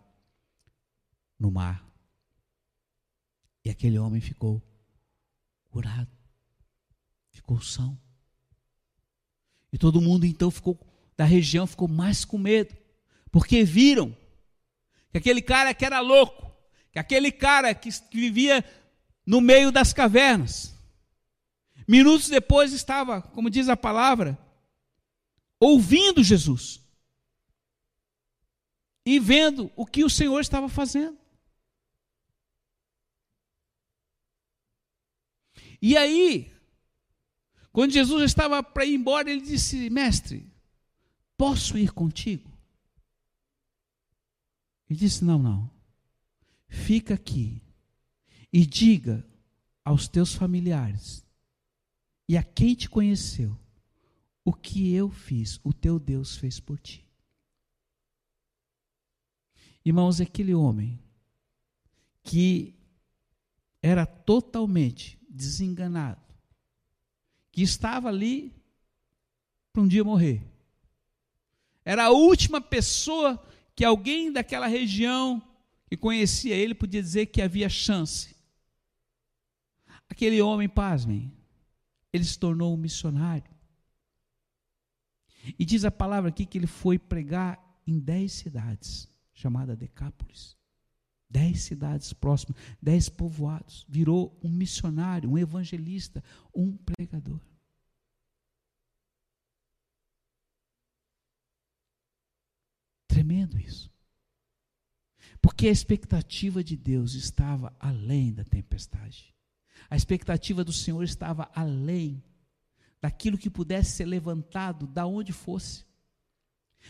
no 1.39 1.51
mar. 1.51 1.85
E 3.65 3.71
aquele 3.71 3.99
homem 3.99 4.21
ficou 4.21 4.63
curado, 5.69 6.11
ficou 7.31 7.61
são. 7.61 7.99
E 9.73 9.79
todo 9.79 10.01
mundo 10.01 10.25
então 10.25 10.51
ficou 10.51 10.79
da 11.17 11.25
região 11.25 11.67
ficou 11.67 11.89
mais 11.89 12.25
com 12.25 12.37
medo, 12.37 12.77
porque 13.31 13.65
viram 13.65 14.15
que 15.11 15.19
aquele 15.19 15.41
cara 15.41 15.73
que 15.73 15.85
era 15.85 16.01
louco, 16.01 16.53
que 16.93 16.99
aquele 16.99 17.33
cara 17.33 17.75
que, 17.75 17.91
vivia 18.13 18.65
no 19.25 19.41
meio 19.41 19.73
das 19.73 19.93
cavernas, 19.93 20.75
minutos 21.89 22.29
depois 22.29 22.73
estava, 22.73 23.23
como 23.23 23.49
diz 23.49 23.69
a 23.69 23.77
palavra, 23.77 24.39
ouvindo 25.59 26.23
Jesus 26.23 26.83
e 29.05 29.19
vendo 29.19 29.71
o 29.75 29.87
que 29.87 30.05
o 30.05 30.11
Senhor 30.11 30.41
estava 30.41 30.69
fazendo. 30.69 31.17
E 35.87 35.97
aí, 35.97 36.53
Quando 37.71 37.93
Jesus 37.93 38.25
estava 38.25 38.61
para 38.61 38.85
ir 38.85 38.95
embora, 38.95 39.31
ele 39.31 39.41
disse: 39.41 39.89
Mestre, 39.89 40.51
posso 41.37 41.79
ir 41.79 41.93
contigo? 41.93 42.51
Ele 44.91 44.99
disse: 44.99 45.25
Não, 45.25 45.39
não. 45.39 45.71
Fica 46.67 47.15
aqui 47.15 47.63
e 48.53 48.67
diga 48.67 49.25
aos 49.85 50.09
teus 50.09 50.35
familiares 50.35 51.25
e 52.29 52.37
a 52.37 52.43
quem 52.43 52.75
te 52.75 52.89
conheceu 52.91 53.57
o 54.45 54.53
que 54.53 54.93
eu 54.93 55.09
fiz, 55.09 55.61
o 55.63 55.73
teu 55.73 56.01
Deus 56.01 56.37
fez 56.37 56.59
por 56.59 56.81
ti. 56.81 57.07
Irmãos, 59.85 60.21
aquele 60.21 60.53
homem 60.53 60.99
que 62.25 62.75
era 63.81 64.05
totalmente 64.05 65.17
desenganado, 65.37 66.21
que 67.53 67.63
estava 67.63 68.09
ali 68.09 68.53
para 69.73 69.83
um 69.83 69.89
dia 69.89 70.03
morrer. 70.03 70.43
Era 71.85 72.07
a 72.07 72.11
última 72.11 72.61
pessoa 72.61 73.43
que 73.75 73.85
alguém 73.85 74.33
daquela 74.33 74.67
região 74.67 75.43
que 75.89 75.97
conhecia 75.97 76.57
ele 76.57 76.75
podia 76.75 77.03
dizer 77.03 77.27
que 77.27 77.43
havia 77.43 77.69
chance. 77.69 78.35
Aquele 80.09 80.41
homem, 80.41 80.69
pasmem, 80.69 81.33
ele 82.13 82.25
se 82.25 82.39
tornou 82.39 82.75
um 82.75 82.77
missionário. 82.77 83.55
E 85.59 85.65
diz 85.65 85.85
a 85.85 85.91
palavra 85.91 86.31
aqui 86.31 86.47
que 86.47 86.59
ele 86.59 86.67
foi 86.67 86.99
pregar 86.99 87.63
em 87.87 87.99
dez 87.99 88.33
cidades, 88.33 89.09
chamada 89.33 89.77
Decápolis. 89.77 90.56
Dez 91.29 91.63
cidades 91.63 92.13
próximas, 92.13 92.57
dez 92.81 93.09
povoados. 93.09 93.85
Virou 93.89 94.39
um 94.43 94.49
missionário, 94.49 95.31
um 95.31 95.39
evangelista, 95.39 96.23
um 96.55 96.77
pregador. 96.77 97.41
Tremendo 103.09 103.59
isso. 103.59 103.91
Porque 105.41 105.69
a 105.69 105.71
expectativa 105.73 106.63
de 106.63 106.77
Deus 106.77 107.15
estava 107.15 107.75
além 107.81 108.33
da 108.33 108.45
tempestade. 108.45 109.35
A 109.89 109.97
expectativa 109.97 110.63
do 110.63 110.73
Senhor 110.73 111.03
estava 111.03 111.51
além 111.55 112.23
daquilo 113.01 113.39
que 113.39 113.49
pudesse 113.49 113.93
ser 113.93 114.05
levantado 114.05 114.87
da 114.87 115.07
onde 115.07 115.33
fosse. 115.33 115.86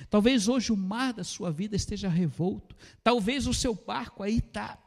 Talvez 0.09 0.49
hoje 0.49 0.73
o 0.73 0.77
mar 0.77 1.13
da 1.13 1.25
sua 1.25 1.51
vida 1.51 1.77
esteja 1.77 2.09
revolto. 2.09 2.77
Talvez 3.03 3.47
o 3.47 3.55
seu 3.55 3.75
barco 3.75 4.23
aí 4.23 4.39
está 4.39 4.83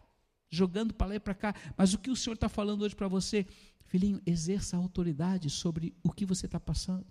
jogando 0.50 0.94
para 0.94 1.08
lá 1.08 1.16
e 1.16 1.20
para 1.20 1.34
cá. 1.34 1.56
Mas 1.78 1.94
o 1.94 1.98
que 1.98 2.10
o 2.10 2.16
Senhor 2.16 2.36
está 2.36 2.50
falando 2.50 2.82
hoje 2.82 2.96
para 2.96 3.08
você? 3.08 3.46
Filhinho, 3.86 4.22
exerça 4.26 4.78
a 4.78 4.80
autoridade 4.80 5.50
sobre 5.50 5.96
o 6.04 6.12
que 6.12 6.26
você 6.26 6.46
está 6.46 6.60
passando. 6.60 7.08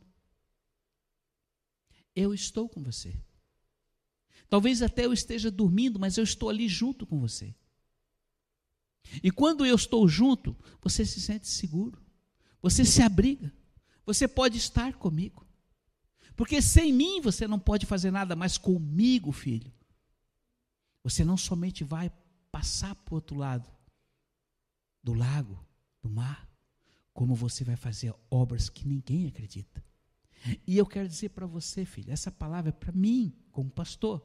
Eu 2.15 2.33
estou 2.33 2.69
com 2.69 2.83
você. 2.83 3.17
Talvez 4.49 4.83
até 4.83 5.05
eu 5.05 5.13
esteja 5.13 5.51
dormindo, 5.51 5.99
mas 5.99 6.17
eu 6.17 6.25
estou 6.25 6.49
ali 6.49 6.69
junto 6.69 7.07
com 7.07 7.19
você. 7.19 7.55
E 9.23 9.31
quando 9.31 9.65
eu 9.65 9.75
estou 9.75 10.07
junto, 10.07 10.57
você 10.81 11.05
se 11.05 11.21
sente 11.21 11.49
seguro, 11.49 12.01
você 12.61 12.85
se 12.85 13.03
abriga, 13.03 13.53
você 14.05 14.29
pode 14.29 14.59
estar 14.59 14.95
comigo. 14.95 15.48
Porque 16.39 16.63
sem 16.63 16.93
mim 16.93 17.21
você 17.21 17.49
não 17.49 17.59
pode 17.59 17.85
fazer 17.85 18.13
nada, 18.13 18.37
mas 18.37 18.57
comigo, 18.57 19.33
filho, 19.33 19.73
você 21.03 21.25
não 21.25 21.37
somente 21.37 21.83
vai 21.83 22.13
passar 22.53 22.95
para 22.95 23.13
o 23.13 23.17
outro 23.17 23.37
lado 23.37 23.69
do 25.03 25.13
lago, 25.13 25.59
do 26.01 26.09
mar, 26.09 26.49
como 27.13 27.35
você 27.35 27.65
vai 27.65 27.75
fazer 27.75 28.15
obras 28.31 28.69
que 28.69 28.87
ninguém 28.87 29.27
acredita. 29.27 29.85
E 30.65 30.79
eu 30.79 30.87
quero 30.87 31.09
dizer 31.09 31.31
para 31.31 31.45
você, 31.45 31.85
filho, 31.85 32.13
essa 32.13 32.31
palavra 32.31 32.69
é 32.69 32.73
para 32.73 32.93
mim, 32.93 33.37
como 33.51 33.69
pastor. 33.69 34.25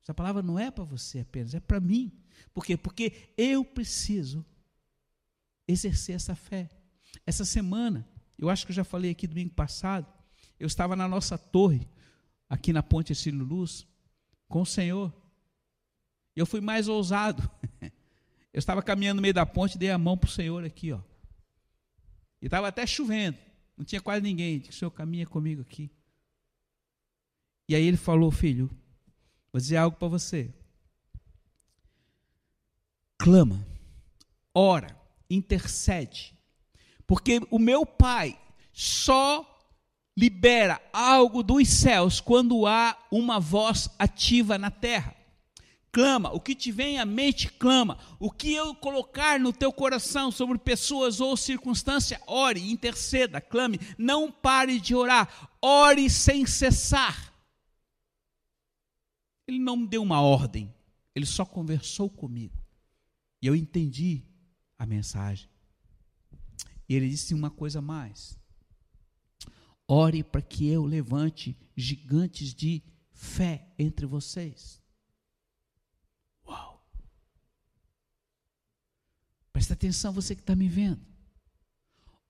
Essa 0.00 0.14
palavra 0.14 0.44
não 0.44 0.56
é 0.56 0.70
para 0.70 0.84
você 0.84 1.18
apenas, 1.18 1.52
é 1.52 1.58
para 1.58 1.80
mim. 1.80 2.12
Por 2.54 2.64
quê? 2.64 2.76
Porque 2.76 3.34
eu 3.36 3.64
preciso 3.64 4.46
exercer 5.66 6.14
essa 6.14 6.36
fé. 6.36 6.70
Essa 7.26 7.44
semana, 7.44 8.08
eu 8.38 8.48
acho 8.48 8.64
que 8.64 8.70
eu 8.70 8.76
já 8.76 8.84
falei 8.84 9.10
aqui 9.10 9.26
domingo 9.26 9.52
passado, 9.52 10.19
eu 10.60 10.66
estava 10.66 10.94
na 10.94 11.08
nossa 11.08 11.36
torre, 11.36 11.88
aqui 12.48 12.72
na 12.72 12.82
Ponte 12.82 13.14
Cílio 13.14 13.44
Luz, 13.44 13.86
com 14.48 14.62
o 14.62 14.66
Senhor. 14.66 15.12
Eu 16.36 16.46
fui 16.46 16.60
mais 16.60 16.86
ousado. 16.86 17.50
Eu 18.52 18.58
estava 18.58 18.82
caminhando 18.82 19.18
no 19.18 19.22
meio 19.22 19.32
da 19.32 19.46
ponte, 19.46 19.78
dei 19.78 19.92
a 19.92 19.96
mão 19.98 20.18
para 20.18 20.26
o 20.26 20.30
Senhor 20.30 20.64
aqui, 20.64 20.90
ó. 20.90 20.98
E 22.42 22.46
estava 22.46 22.66
até 22.66 22.84
chovendo, 22.84 23.38
não 23.76 23.84
tinha 23.84 24.00
quase 24.00 24.22
ninguém. 24.22 24.58
Disse, 24.58 24.80
Senhor 24.80 24.90
caminha 24.90 25.24
comigo 25.24 25.62
aqui. 25.62 25.88
E 27.68 27.76
aí 27.76 27.84
ele 27.84 27.96
falou, 27.96 28.32
filho, 28.32 28.68
Vou 29.52 29.60
dizer 29.60 29.76
algo 29.76 29.96
para 29.96 30.08
você. 30.08 30.52
Clama, 33.18 33.66
ora, 34.54 34.96
intercede, 35.28 36.34
porque 37.06 37.40
o 37.50 37.58
meu 37.58 37.84
Pai 37.84 38.40
só 38.72 39.44
libera 40.20 40.78
algo 40.92 41.42
dos 41.42 41.66
céus 41.66 42.20
quando 42.20 42.66
há 42.66 42.94
uma 43.10 43.40
voz 43.40 43.88
ativa 43.98 44.58
na 44.58 44.70
terra. 44.70 45.16
Clama, 45.90 46.30
o 46.30 46.38
que 46.38 46.54
te 46.54 46.70
vem 46.70 46.98
à 46.98 47.06
mente, 47.06 47.50
clama. 47.50 47.98
O 48.18 48.30
que 48.30 48.52
eu 48.52 48.74
colocar 48.74 49.40
no 49.40 49.50
teu 49.50 49.72
coração 49.72 50.30
sobre 50.30 50.58
pessoas 50.58 51.22
ou 51.22 51.38
circunstância, 51.38 52.20
ore, 52.26 52.70
interceda, 52.70 53.40
clame. 53.40 53.80
Não 53.96 54.30
pare 54.30 54.78
de 54.78 54.94
orar, 54.94 55.50
ore 55.60 56.10
sem 56.10 56.44
cessar. 56.44 57.32
Ele 59.48 59.58
não 59.58 59.78
me 59.78 59.86
deu 59.86 60.02
uma 60.02 60.20
ordem, 60.20 60.72
ele 61.14 61.24
só 61.24 61.46
conversou 61.46 62.10
comigo. 62.10 62.62
E 63.40 63.46
eu 63.46 63.56
entendi 63.56 64.22
a 64.78 64.84
mensagem. 64.84 65.48
E 66.86 66.94
ele 66.94 67.08
disse 67.08 67.32
uma 67.32 67.50
coisa 67.50 67.80
mais: 67.80 68.39
ore 69.90 70.22
para 70.22 70.40
que 70.40 70.68
eu 70.68 70.84
levante 70.84 71.56
gigantes 71.76 72.54
de 72.54 72.80
fé 73.10 73.66
entre 73.76 74.06
vocês. 74.06 74.80
Uau! 76.46 76.80
Presta 79.52 79.74
atenção, 79.74 80.12
você 80.12 80.36
que 80.36 80.42
está 80.42 80.54
me 80.54 80.68
vendo. 80.68 81.04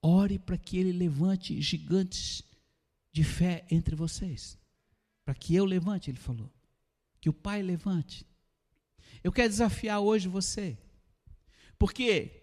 Ore 0.01 0.38
para 0.38 0.57
que 0.57 0.79
ele 0.79 0.90
levante 0.90 1.61
gigantes 1.61 2.42
de 3.12 3.23
fé 3.23 3.66
entre 3.70 3.94
vocês. 3.94 4.59
Para 5.23 5.35
que 5.35 5.55
eu 5.55 5.66
levante, 5.66 6.11
ele 6.11 6.18
falou 6.18 6.51
que 7.20 7.29
o 7.29 7.35
Pai 7.35 7.61
levante. 7.61 8.27
Eu 9.23 9.31
quero 9.31 9.51
desafiar 9.51 10.01
hoje 10.01 10.29
você, 10.29 10.79
porque 11.79 12.42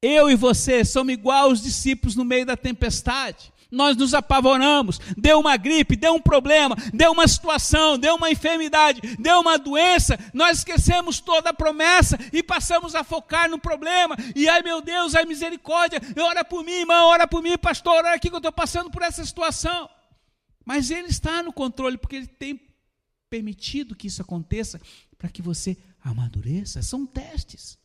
eu 0.00 0.30
e 0.30 0.36
você 0.36 0.84
somos 0.84 1.12
igual 1.12 1.48
aos 1.48 1.60
discípulos 1.60 2.14
no 2.14 2.24
meio 2.24 2.46
da 2.46 2.56
tempestade. 2.56 3.52
Nós 3.70 3.96
nos 3.96 4.14
apavoramos, 4.14 4.98
deu 5.16 5.38
uma 5.38 5.56
gripe, 5.56 5.94
deu 5.94 6.14
um 6.14 6.20
problema, 6.20 6.74
deu 6.92 7.12
uma 7.12 7.28
situação, 7.28 7.98
deu 7.98 8.14
uma 8.14 8.30
enfermidade, 8.30 9.00
deu 9.18 9.40
uma 9.40 9.58
doença, 9.58 10.18
nós 10.32 10.58
esquecemos 10.58 11.20
toda 11.20 11.50
a 11.50 11.54
promessa 11.54 12.18
e 12.32 12.42
passamos 12.42 12.94
a 12.94 13.04
focar 13.04 13.48
no 13.50 13.58
problema. 13.58 14.16
E 14.34 14.48
ai 14.48 14.62
meu 14.62 14.80
Deus, 14.80 15.14
ai 15.14 15.26
misericórdia, 15.26 16.00
ora 16.18 16.42
por 16.44 16.64
mim, 16.64 16.72
irmão, 16.72 17.08
ora 17.08 17.26
por 17.26 17.42
mim, 17.42 17.58
pastor, 17.58 18.04
olha 18.04 18.14
aqui 18.14 18.30
que 18.30 18.34
eu 18.34 18.38
estou 18.38 18.52
passando 18.52 18.90
por 18.90 19.02
essa 19.02 19.24
situação. 19.24 19.88
Mas 20.64 20.90
Ele 20.90 21.08
está 21.08 21.42
no 21.42 21.52
controle, 21.52 21.98
porque 21.98 22.16
Ele 22.16 22.26
tem 22.26 22.60
permitido 23.28 23.94
que 23.94 24.06
isso 24.06 24.22
aconteça 24.22 24.80
para 25.16 25.28
que 25.28 25.42
você 25.42 25.76
amadureça. 26.02 26.82
São 26.82 27.06
testes. 27.06 27.78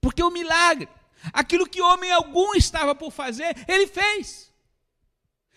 Porque 0.00 0.22
o 0.22 0.30
milagre, 0.30 0.88
aquilo 1.32 1.68
que 1.68 1.82
homem 1.82 2.10
algum 2.10 2.54
estava 2.54 2.94
por 2.94 3.10
fazer, 3.10 3.56
ele 3.68 3.86
fez. 3.86 4.50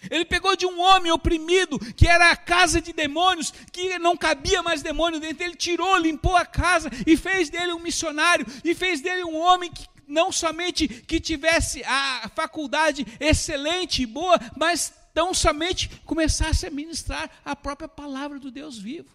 Ele 0.10 0.26
pegou 0.26 0.56
de 0.56 0.66
um 0.66 0.80
homem 0.82 1.12
oprimido, 1.12 1.80
que 1.96 2.08
era 2.08 2.32
a 2.32 2.36
casa 2.36 2.82
de 2.82 2.92
demônios, 2.92 3.54
que 3.72 3.98
não 4.00 4.18
cabia 4.18 4.62
mais 4.62 4.82
demônio 4.82 5.20
dentro, 5.20 5.44
ele 5.44 5.56
tirou, 5.56 5.98
limpou 5.98 6.36
a 6.36 6.46
casa 6.46 6.90
e 7.08 7.16
fez 7.16 7.50
dele 7.50 7.74
um 7.74 7.80
missionário, 7.80 8.46
e 8.64 8.76
fez 8.76 9.02
dele 9.02 9.24
um 9.24 9.38
homem 9.38 9.72
que 9.72 9.88
não 10.08 10.32
somente 10.32 10.88
que 10.88 11.20
tivesse 11.20 11.84
a 11.86 12.30
faculdade 12.36 13.06
excelente 13.20 14.04
e 14.04 14.06
boa, 14.06 14.38
mas 14.58 14.94
tão 15.14 15.34
somente 15.34 15.90
começasse 16.06 16.66
a 16.66 16.72
ministrar 16.72 17.30
a 17.46 17.56
própria 17.56 17.88
palavra 17.88 18.40
do 18.40 18.52
Deus 18.52 18.78
vivo. 18.78 19.10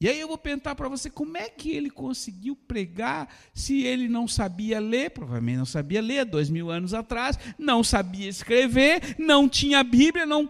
E 0.00 0.08
aí 0.08 0.20
eu 0.20 0.28
vou 0.28 0.38
perguntar 0.38 0.76
para 0.76 0.88
você 0.88 1.10
como 1.10 1.36
é 1.36 1.48
que 1.50 1.72
ele 1.72 1.90
conseguiu 1.90 2.54
pregar 2.54 3.28
se 3.52 3.82
ele 3.82 4.08
não 4.08 4.28
sabia 4.28 4.78
ler, 4.78 5.10
provavelmente 5.10 5.58
não 5.58 5.66
sabia 5.66 6.00
ler, 6.00 6.24
dois 6.24 6.48
mil 6.48 6.70
anos 6.70 6.94
atrás, 6.94 7.36
não 7.58 7.82
sabia 7.82 8.28
escrever, 8.28 9.16
não 9.18 9.48
tinha 9.48 9.82
Bíblia, 9.82 10.24
não. 10.24 10.48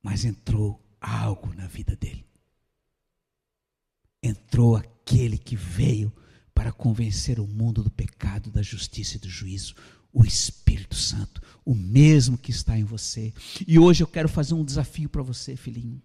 Mas 0.00 0.24
entrou 0.24 0.80
algo 1.00 1.52
na 1.54 1.66
vida 1.66 1.96
dele. 1.96 2.24
Entrou 4.22 4.76
aquele 4.76 5.38
que 5.38 5.56
veio 5.56 6.12
para 6.54 6.70
convencer 6.72 7.40
o 7.40 7.46
mundo 7.46 7.82
do 7.82 7.90
pecado, 7.90 8.50
da 8.50 8.62
justiça 8.62 9.16
e 9.16 9.20
do 9.20 9.28
juízo, 9.28 9.74
o 10.12 10.24
Espírito 10.24 10.94
Santo, 10.94 11.42
o 11.64 11.74
mesmo 11.74 12.38
que 12.38 12.50
está 12.50 12.78
em 12.78 12.84
você. 12.84 13.32
E 13.66 13.78
hoje 13.78 14.02
eu 14.02 14.06
quero 14.06 14.28
fazer 14.28 14.54
um 14.54 14.64
desafio 14.64 15.08
para 15.08 15.22
você, 15.22 15.56
filhinho. 15.56 16.00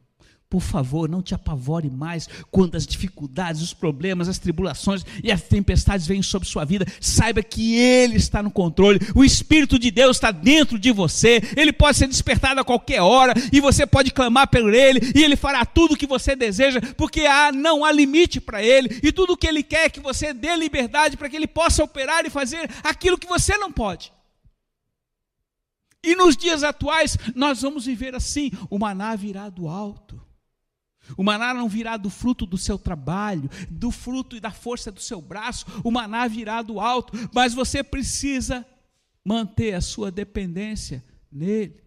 Por 0.56 0.62
favor, 0.62 1.10
não 1.10 1.22
te 1.22 1.36
apavore 1.36 1.90
mais 1.90 2.30
quando 2.50 2.76
as 2.76 2.88
dificuldades, 2.88 3.62
os 3.62 3.74
problemas, 3.74 4.30
as 4.30 4.40
tribulações 4.40 5.04
e 5.22 5.30
as 5.30 5.42
tempestades 5.42 6.08
vêm 6.08 6.22
sobre 6.22 6.48
sua 6.48 6.64
vida. 6.64 6.86
Saiba 7.02 7.44
que 7.44 7.76
Ele 7.76 8.16
está 8.16 8.42
no 8.42 8.50
controle. 8.50 9.02
O 9.14 9.26
Espírito 9.26 9.78
de 9.78 9.92
Deus 9.92 10.16
está 10.16 10.32
dentro 10.32 10.80
de 10.80 10.94
você. 10.94 11.42
Ele 11.58 11.74
pode 11.74 11.98
ser 11.98 12.08
despertado 12.08 12.62
a 12.62 12.64
qualquer 12.64 13.02
hora 13.02 13.34
e 13.52 13.60
você 13.60 13.86
pode 13.86 14.12
clamar 14.12 14.48
por 14.48 14.74
Ele 14.74 15.02
e 15.14 15.26
Ele 15.26 15.36
fará 15.36 15.66
tudo 15.66 15.94
o 15.94 15.98
que 15.98 16.08
você 16.08 16.38
deseja, 16.38 16.80
porque 16.96 17.26
há, 17.26 17.52
não 17.52 17.84
há 17.84 17.92
limite 17.92 18.40
para 18.40 18.64
Ele 18.64 19.02
e 19.04 19.12
tudo 19.12 19.34
o 19.34 19.38
que 19.38 19.48
Ele 19.48 19.62
quer 19.62 19.88
é 19.88 19.90
que 19.90 20.00
você 20.00 20.34
dê 20.34 20.56
liberdade 20.56 21.18
para 21.18 21.28
que 21.28 21.36
Ele 21.36 21.48
possa 21.48 21.84
operar 21.84 22.26
e 22.26 22.30
fazer 22.30 22.72
aquilo 22.82 23.18
que 23.18 23.28
você 23.28 23.58
não 23.58 23.74
pode. 23.74 24.10
E 26.02 26.16
nos 26.16 26.38
dias 26.38 26.64
atuais, 26.64 27.18
nós 27.36 27.62
vamos 27.62 27.86
viver 27.86 28.16
assim: 28.16 28.52
o 28.70 28.80
maná 28.80 29.18
virá 29.18 29.50
do 29.50 29.68
alto. 29.68 30.25
O 31.18 31.24
maná 31.24 31.54
não 31.54 31.70
virá 31.70 31.98
do 31.98 32.10
fruto 32.10 32.46
do 32.46 32.58
seu 32.58 32.78
trabalho, 32.78 33.50
do 33.70 33.92
fruto 33.92 34.36
e 34.36 34.40
da 34.40 34.52
força 34.52 34.92
do 34.92 35.02
seu 35.02 35.22
braço, 35.22 35.66
o 35.84 35.92
maná 35.92 36.28
virá 36.28 36.62
do 36.62 36.80
alto, 36.80 37.14
mas 37.34 37.54
você 37.54 37.84
precisa 37.84 38.66
manter 39.24 39.74
a 39.74 39.82
sua 39.82 40.12
dependência 40.12 41.04
nele. 41.32 41.85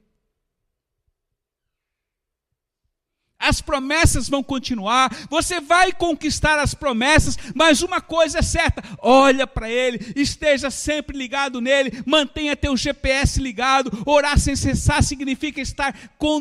As 3.49 3.61
promessas 3.61 4.29
vão 4.29 4.43
continuar, 4.43 5.11
você 5.29 5.61
vai 5.61 5.93
conquistar 5.93 6.59
as 6.59 6.75
promessas, 6.75 7.37
mas 7.55 7.83
uma 7.83 8.01
coisa 8.01 8.39
é 8.39 8.43
certa: 8.43 8.83
olha 9.01 9.47
para 9.47 9.71
Ele, 9.71 10.13
esteja 10.15 10.71
sempre 10.71 11.17
ligado 11.17 11.61
nele, 11.61 12.03
mantenha 12.07 12.57
teu 12.57 12.77
GPS 12.77 13.41
ligado. 13.41 14.03
Orar 14.07 14.39
sem 14.39 14.55
cessar 14.55 15.03
significa 15.03 15.61
estar 15.61 15.95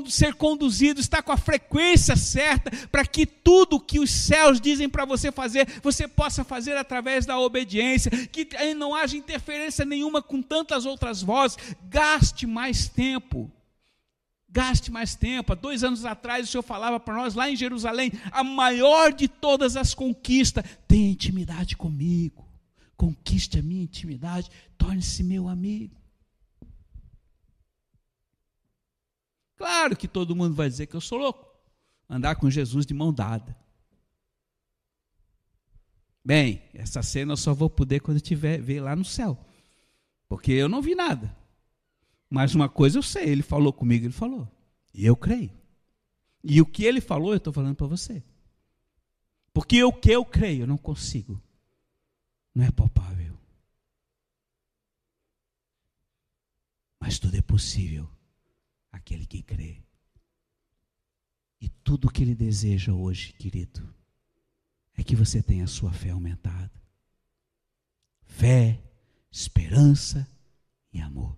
ser 0.07 0.33
conduzido, 0.35 0.99
estar 0.99 1.21
com 1.21 1.31
a 1.31 1.37
frequência 1.37 2.15
certa, 2.15 2.71
para 2.91 3.05
que 3.05 3.25
tudo 3.25 3.79
que 3.79 3.99
os 3.99 4.11
céus 4.11 4.59
dizem 4.59 4.89
para 4.89 5.05
você 5.05 5.31
fazer, 5.31 5.67
você 5.81 6.07
possa 6.07 6.43
fazer 6.43 6.77
através 6.77 7.25
da 7.25 7.39
obediência, 7.39 8.11
que 8.27 8.47
não 8.75 8.93
haja 8.93 9.17
interferência 9.17 9.85
nenhuma 9.85 10.21
com 10.21 10.41
tantas 10.41 10.85
outras 10.85 11.21
vozes. 11.21 11.57
Gaste 11.89 12.45
mais 12.45 12.87
tempo 12.87 13.51
Gaste 14.49 14.91
mais 14.91 15.15
tempo. 15.15 15.51
Há 15.51 15.55
dois 15.55 15.83
anos 15.83 16.05
atrás 16.05 16.47
o 16.47 16.51
Senhor 16.51 16.63
falava 16.63 16.99
para 16.99 17.15
nós 17.15 17.35
lá 17.35 17.49
em 17.49 17.55
Jerusalém: 17.55 18.11
a 18.31 18.43
maior 18.43 19.11
de 19.11 19.27
todas 19.27 19.75
as 19.75 19.93
conquistas, 19.93 20.63
tenha 20.87 21.11
intimidade 21.11 21.75
comigo. 21.75 22.47
Conquiste 22.95 23.59
a 23.59 23.61
minha 23.61 23.83
intimidade, 23.83 24.49
torne-se 24.77 25.23
meu 25.23 25.47
amigo. 25.47 25.95
Claro 29.57 29.95
que 29.95 30.07
todo 30.07 30.35
mundo 30.35 30.55
vai 30.55 30.69
dizer 30.69 30.87
que 30.87 30.95
eu 30.95 31.01
sou 31.01 31.17
louco. 31.17 31.45
Andar 32.09 32.35
com 32.35 32.49
Jesus 32.49 32.85
de 32.85 32.93
mão 32.93 33.13
dada. 33.13 33.55
Bem, 36.23 36.61
essa 36.73 37.01
cena 37.01 37.33
eu 37.33 37.37
só 37.37 37.53
vou 37.53 37.69
poder 37.69 37.99
quando 37.99 38.19
tiver 38.19 38.61
ver 38.61 38.81
lá 38.81 38.95
no 38.95 39.05
céu. 39.05 39.37
Porque 40.27 40.51
eu 40.51 40.67
não 40.67 40.81
vi 40.81 40.95
nada. 40.95 41.36
Mas 42.29 42.53
uma 42.53 42.67
coisa 42.67 42.97
eu 42.97 43.03
sei, 43.03 43.29
ele 43.29 43.41
falou 43.41 43.71
comigo, 43.71 44.05
ele 44.05 44.13
falou. 44.13 44.49
E 44.93 45.05
eu 45.05 45.15
creio. 45.15 45.51
E 46.43 46.61
o 46.61 46.65
que 46.65 46.83
ele 46.83 47.01
falou, 47.01 47.31
eu 47.31 47.37
estou 47.37 47.53
falando 47.53 47.75
para 47.75 47.87
você. 47.87 48.23
Porque 49.53 49.83
o 49.83 49.93
que 49.93 50.11
eu 50.11 50.23
creio, 50.23 50.63
eu 50.63 50.67
não 50.67 50.77
consigo. 50.77 51.41
Não 52.53 52.65
é 52.65 52.71
palpável. 52.71 53.37
Mas 56.99 57.19
tudo 57.19 57.35
é 57.35 57.41
possível 57.41 58.09
aquele 58.91 59.25
que 59.25 59.41
crê. 59.41 59.81
E 61.59 61.69
tudo 61.69 62.07
o 62.07 62.11
que 62.11 62.21
ele 62.21 62.35
deseja 62.35 62.93
hoje, 62.93 63.33
querido, 63.33 63.93
é 64.95 65.03
que 65.03 65.15
você 65.15 65.41
tenha 65.41 65.63
a 65.63 65.67
sua 65.67 65.91
fé 65.91 66.09
aumentada. 66.09 66.71
Fé, 68.25 68.81
esperança 69.31 70.27
e 70.91 70.99
amor. 70.99 71.37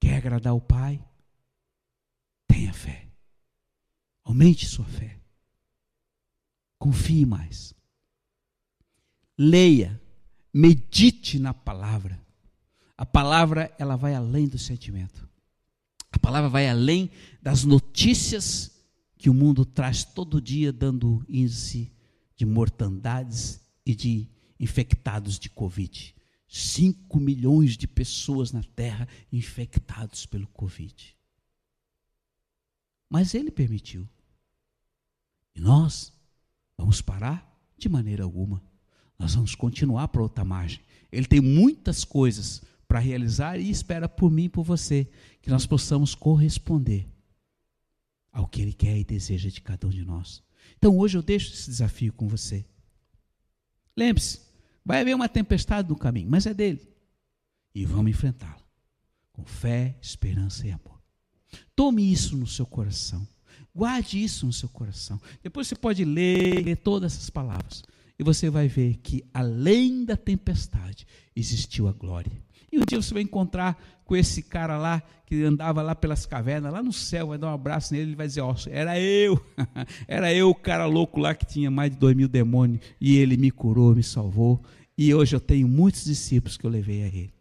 Quer 0.00 0.16
agradar 0.16 0.54
o 0.54 0.60
Pai? 0.60 1.04
Tenha 2.48 2.72
fé. 2.72 3.06
Aumente 4.24 4.66
sua 4.66 4.86
fé. 4.86 5.20
Confie 6.78 7.26
mais. 7.26 7.74
Leia, 9.36 10.00
medite 10.52 11.38
na 11.38 11.52
palavra. 11.52 12.20
A 12.96 13.06
palavra, 13.06 13.74
ela 13.78 13.96
vai 13.96 14.14
além 14.14 14.48
do 14.48 14.58
sentimento. 14.58 15.28
A 16.10 16.18
palavra 16.18 16.48
vai 16.48 16.68
além 16.68 17.10
das 17.40 17.64
notícias 17.64 18.70
que 19.16 19.30
o 19.30 19.34
mundo 19.34 19.64
traz 19.64 20.04
todo 20.04 20.40
dia, 20.40 20.72
dando 20.72 21.24
índice 21.28 21.92
de 22.36 22.44
mortandades 22.46 23.60
e 23.84 23.94
de 23.94 24.28
infectados 24.58 25.38
de 25.38 25.48
Covid. 25.50 26.14
5 26.50 27.20
milhões 27.20 27.76
de 27.76 27.86
pessoas 27.86 28.50
na 28.50 28.62
Terra 28.62 29.06
infectados 29.32 30.26
pelo 30.26 30.48
Covid. 30.48 31.16
Mas 33.08 33.34
ele 33.34 33.52
permitiu. 33.52 34.08
E 35.54 35.60
nós 35.60 36.12
vamos 36.76 37.00
parar? 37.00 37.48
De 37.78 37.88
maneira 37.88 38.24
alguma. 38.24 38.60
Nós 39.16 39.34
vamos 39.34 39.54
continuar 39.54 40.08
para 40.08 40.22
outra 40.22 40.44
margem. 40.44 40.80
Ele 41.12 41.26
tem 41.26 41.40
muitas 41.40 42.04
coisas 42.04 42.62
para 42.88 42.98
realizar 42.98 43.56
e 43.56 43.70
espera 43.70 44.08
por 44.08 44.28
mim 44.28 44.44
e 44.44 44.48
por 44.48 44.64
você 44.64 45.08
que 45.40 45.50
nós 45.50 45.66
possamos 45.66 46.16
corresponder 46.16 47.08
ao 48.32 48.48
que 48.48 48.60
ele 48.60 48.72
quer 48.72 48.98
e 48.98 49.04
deseja 49.04 49.48
de 49.48 49.60
cada 49.60 49.86
um 49.86 49.90
de 49.90 50.04
nós. 50.04 50.42
Então 50.76 50.98
hoje 50.98 51.16
eu 51.16 51.22
deixo 51.22 51.52
esse 51.52 51.70
desafio 51.70 52.12
com 52.12 52.26
você. 52.26 52.66
Lembre-se, 53.96 54.49
Vai 54.90 55.02
haver 55.02 55.14
uma 55.14 55.28
tempestade 55.28 55.88
no 55.88 55.94
caminho, 55.94 56.28
mas 56.28 56.46
é 56.46 56.52
dele. 56.52 56.80
E 57.72 57.84
vamos 57.84 58.10
enfrentá-la 58.10 58.58
com 59.30 59.44
fé, 59.44 59.96
esperança 60.02 60.66
e 60.66 60.72
amor. 60.72 61.00
Tome 61.76 62.12
isso 62.12 62.36
no 62.36 62.44
seu 62.44 62.66
coração. 62.66 63.24
Guarde 63.72 64.20
isso 64.20 64.44
no 64.46 64.52
seu 64.52 64.68
coração. 64.68 65.20
Depois 65.44 65.68
você 65.68 65.76
pode 65.76 66.04
ler, 66.04 66.64
ler 66.64 66.76
todas 66.76 67.12
essas 67.12 67.30
palavras. 67.30 67.84
E 68.18 68.24
você 68.24 68.50
vai 68.50 68.66
ver 68.66 68.96
que 68.96 69.24
além 69.32 70.04
da 70.04 70.16
tempestade 70.16 71.06
existiu 71.36 71.86
a 71.86 71.92
glória. 71.92 72.32
E 72.72 72.76
um 72.76 72.84
dia 72.84 73.00
você 73.00 73.14
vai 73.14 73.22
encontrar 73.22 73.80
com 74.04 74.16
esse 74.16 74.42
cara 74.42 74.76
lá, 74.76 75.00
que 75.24 75.44
andava 75.44 75.82
lá 75.82 75.94
pelas 75.94 76.26
cavernas, 76.26 76.72
lá 76.72 76.82
no 76.82 76.92
céu, 76.92 77.28
vai 77.28 77.38
dar 77.38 77.46
um 77.46 77.54
abraço 77.54 77.94
nele, 77.94 78.10
ele 78.10 78.16
vai 78.16 78.26
dizer, 78.26 78.40
ó, 78.40 78.52
oh, 78.52 78.68
era 78.68 78.98
eu, 78.98 79.40
era 80.08 80.34
eu 80.34 80.50
o 80.50 80.54
cara 80.54 80.84
louco 80.84 81.20
lá 81.20 81.32
que 81.32 81.46
tinha 81.46 81.70
mais 81.70 81.92
de 81.92 81.96
dois 81.96 82.16
mil 82.16 82.26
demônios, 82.26 82.80
e 83.00 83.16
ele 83.16 83.36
me 83.36 83.52
curou, 83.52 83.94
me 83.94 84.02
salvou, 84.02 84.60
e 85.02 85.14
hoje 85.14 85.34
eu 85.34 85.40
tenho 85.40 85.66
muitos 85.66 86.04
discípulos 86.04 86.58
que 86.58 86.66
eu 86.66 86.70
levei 86.70 87.02
a 87.02 87.06
ele. 87.06 87.32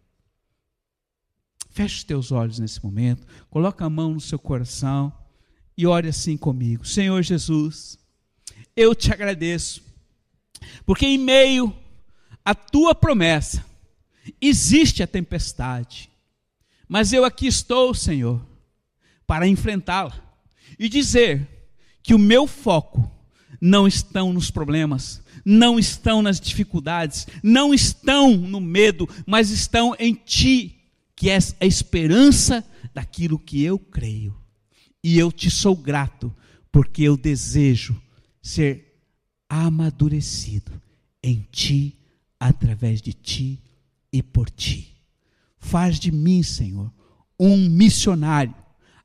Feche 1.72 1.98
os 1.98 2.04
teus 2.06 2.32
olhos 2.32 2.58
nesse 2.58 2.82
momento, 2.82 3.28
coloca 3.50 3.84
a 3.84 3.90
mão 3.90 4.14
no 4.14 4.22
seu 4.22 4.40
coração 4.40 5.12
e 5.78 5.86
ore 5.86 6.08
assim 6.08 6.38
comigo. 6.38 6.88
Senhor 6.88 7.22
Jesus, 7.22 8.00
eu 8.78 8.96
te 8.96 9.12
agradeço, 9.12 9.84
porque 10.86 11.06
em 11.06 11.18
meio 11.18 11.76
à 12.46 12.56
tua 12.56 12.96
promessa 12.96 13.66
existe 14.40 15.04
a 15.04 15.08
tempestade, 15.08 16.10
mas 16.88 17.12
eu 17.12 17.26
aqui 17.26 17.46
estou, 17.46 17.94
Senhor, 17.94 18.42
para 19.28 19.46
enfrentá-la 19.46 20.18
e 20.80 20.88
dizer 20.88 21.46
que 22.02 22.14
o 22.14 22.20
meu 22.20 22.48
foco 22.48 23.12
não 23.60 23.86
estão 23.86 24.32
nos 24.32 24.50
problemas, 24.50 25.22
não 25.46 25.80
estão 25.80 26.22
nas 26.22 26.40
dificuldades, 26.40 27.28
não 27.42 27.74
estão 27.74 28.36
no 28.36 28.60
medo, 28.60 29.08
mas 29.26 29.50
estão 29.50 29.96
em 30.00 30.14
Ti, 30.14 30.76
que 31.16 31.30
és 31.30 31.56
a 31.60 31.66
esperança 31.66 32.66
daquilo 32.94 33.40
que 33.40 33.64
eu 33.64 33.78
creio. 33.78 34.36
E 35.04 35.18
eu 35.18 35.32
te 35.32 35.50
sou 35.50 35.76
grato, 35.76 36.34
porque 36.72 37.04
eu 37.04 37.18
desejo 37.18 38.00
ser 38.42 39.02
amadurecido 39.50 40.72
em 41.24 41.48
Ti, 41.52 41.98
através 42.40 43.02
de 43.02 43.14
Ti 43.14 43.60
e 44.12 44.22
por 44.22 44.50
Ti. 44.50 44.96
Faz 45.58 46.00
de 46.00 46.12
mim, 46.12 46.42
Senhor, 46.42 46.92
um 47.40 47.70
missionário, 47.70 48.56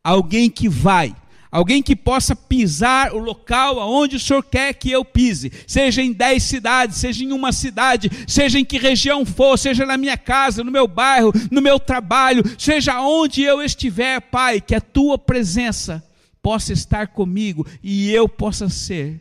alguém 0.03 0.51
que 0.51 0.69
vai 0.69 1.15
alguém 1.55 1.81
que 1.81 1.95
possa 1.95 2.35
pisar 2.35 3.15
o 3.15 3.19
local 3.19 3.79
aonde 3.79 4.17
o 4.17 4.21
Senhor 4.21 4.43
quer 4.43 4.75
que 4.75 4.91
eu 4.91 5.05
pise, 5.05 5.53
seja 5.69 6.03
em 6.03 6.13
dez 6.13 6.43
cidades, 6.43 6.97
seja 6.97 7.23
em 7.23 7.31
uma 7.31 7.53
cidade, 7.53 8.11
seja 8.27 8.59
em 8.59 8.65
que 8.65 8.77
região 8.77 9.25
for, 9.25 9.57
seja 9.57 9.87
na 9.87 9.97
minha 9.97 10.19
casa, 10.19 10.65
no 10.65 10.73
meu 10.73 10.89
bairro, 10.89 11.33
no 11.53 11.63
meu 11.63 11.79
trabalho, 11.79 12.43
seja 12.59 13.01
onde 13.01 13.43
eu 13.43 13.63
estiver, 13.63 14.21
Pai, 14.21 14.61
que 14.61 14.75
a 14.75 14.81
tua 14.81 15.17
presença 15.17 16.05
possa 16.43 16.73
estar 16.73 17.07
comigo 17.07 17.65
e 17.81 18.11
eu 18.11 18.29
possa 18.29 18.69
ser 18.69 19.21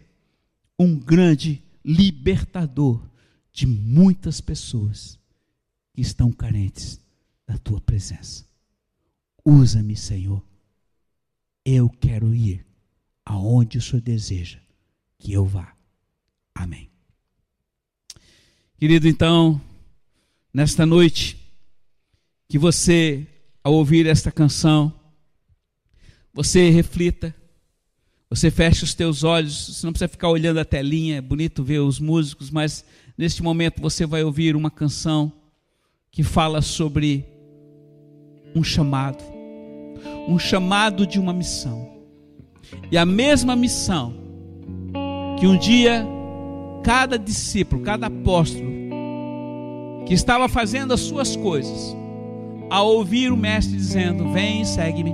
um 0.80 0.98
grande 0.98 1.62
libertador 1.86 3.00
de 3.52 3.68
muitas 3.68 4.42
pessoas 4.42 5.20
que 5.94 6.02
estão 6.02 6.32
carentes 6.32 7.00
da 7.48 7.60
tua 7.60 7.80
presença. 7.80 8.44
Usa-me, 9.46 9.96
Senhor. 9.96 10.42
Eu 11.66 11.90
quero 11.90 12.34
ir 12.34 12.66
aonde 13.26 13.78
o 13.78 13.82
Senhor 13.82 14.02
deseja 14.02 14.60
que 15.18 15.32
eu 15.32 15.46
vá. 15.46 15.74
Amém. 16.54 16.90
Querido, 18.78 19.08
então, 19.08 19.62
nesta 20.54 20.86
noite, 20.86 21.38
que 22.50 22.60
você, 22.60 23.26
ao 23.64 23.74
ouvir 23.74 24.06
esta 24.06 24.32
canção, 24.32 24.94
você 26.34 26.70
reflita, 26.70 27.34
você 28.30 28.52
feche 28.52 28.84
os 28.84 28.94
teus 28.94 29.24
olhos, 29.24 29.68
você 29.68 29.86
não 29.86 29.94
precisa 29.94 30.10
ficar 30.10 30.28
olhando 30.28 30.60
a 30.60 30.66
telinha, 30.66 31.18
é 31.18 31.22
bonito 31.22 31.64
ver 31.64 31.80
os 31.80 32.00
músicos, 32.00 32.52
mas 32.52 32.84
neste 33.18 33.42
momento 33.42 33.82
você 33.82 34.06
vai 34.06 34.24
ouvir 34.24 34.56
uma 34.56 34.70
canção 34.70 35.32
que 36.12 36.24
fala 36.24 36.62
sobre 36.62 37.26
um 38.54 38.64
chamado, 38.64 39.24
um 40.28 40.38
chamado 40.40 41.06
de 41.06 41.20
uma 41.20 41.34
missão. 41.34 41.88
E 42.92 42.98
a 42.98 43.06
mesma 43.06 43.56
missão 43.56 44.14
que 45.40 45.48
um 45.48 45.58
dia 45.58 46.06
cada 46.84 47.18
discípulo, 47.18 47.82
cada 47.82 48.08
apóstolo 48.08 48.72
que 50.06 50.14
estava 50.14 50.50
fazendo 50.50 50.94
as 50.94 51.00
suas 51.00 51.36
coisas, 51.36 51.96
ao 52.70 52.88
ouvir 52.88 53.32
o 53.32 53.38
mestre 53.38 53.76
dizendo: 53.76 54.32
"Vem 54.32 54.66
segue-me", 54.66 55.14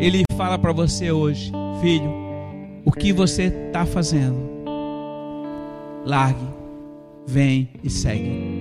ele 0.00 0.22
fala 0.36 0.58
para 0.58 0.72
você 0.72 1.12
hoje, 1.12 1.52
filho, 1.80 2.10
o 2.84 2.90
que 2.90 3.12
você 3.12 3.44
está 3.44 3.86
fazendo? 3.86 4.36
Largue, 6.04 6.48
vem 7.26 7.68
e 7.82 7.88
segue. 7.88 8.52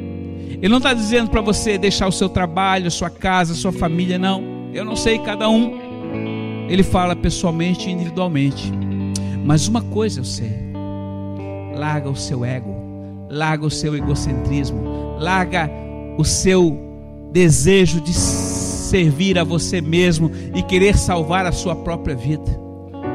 Ele 0.61 0.69
não 0.69 0.77
está 0.77 0.93
dizendo 0.93 1.31
para 1.31 1.41
você 1.41 1.77
deixar 1.77 2.07
o 2.07 2.11
seu 2.11 2.29
trabalho, 2.29 2.87
a 2.87 2.91
sua 2.91 3.09
casa, 3.09 3.53
a 3.53 3.55
sua 3.55 3.71
família, 3.71 4.19
não. 4.19 4.43
Eu 4.73 4.85
não 4.85 4.95
sei 4.95 5.19
cada 5.19 5.49
um. 5.49 6.67
Ele 6.69 6.83
fala 6.83 7.15
pessoalmente 7.15 7.89
e 7.89 7.91
individualmente. 7.91 8.71
Mas 9.43 9.67
uma 9.67 9.81
coisa 9.81 10.19
eu 10.19 10.25
sei: 10.25 10.53
larga 11.75 12.09
o 12.09 12.15
seu 12.15 12.45
ego, 12.45 12.73
larga 13.29 13.65
o 13.65 13.71
seu 13.71 13.95
egocentrismo, 13.95 15.17
larga 15.19 15.69
o 16.17 16.23
seu 16.23 16.77
desejo 17.31 18.01
de 18.01 18.13
servir 18.13 19.37
a 19.37 19.43
você 19.43 19.81
mesmo 19.81 20.31
e 20.53 20.61
querer 20.63 20.97
salvar 20.97 21.45
a 21.45 21.51
sua 21.51 21.75
própria 21.75 22.15
vida. 22.15 22.59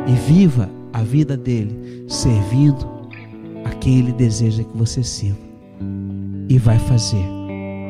E 0.07 0.13
viva 0.13 0.71
a 0.93 1.03
vida 1.03 1.37
dele 1.37 2.05
servindo 2.09 2.87
a 3.65 3.71
quem 3.71 3.99
ele 3.99 4.13
deseja 4.13 4.63
que 4.63 4.77
você 4.77 5.03
sirva. 5.03 5.39
E 6.49 6.59
vai 6.59 6.79
fazer 6.79 7.25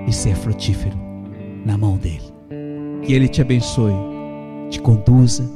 e 0.07 0.12
ser 0.12 0.35
frutífero 0.35 0.96
na 1.64 1.76
mão 1.76 1.96
dele. 1.96 2.36
Que 3.06 3.12
ele 3.12 3.28
te 3.28 3.40
abençoe, 3.40 3.94
te 4.68 4.80
conduza 4.80 5.48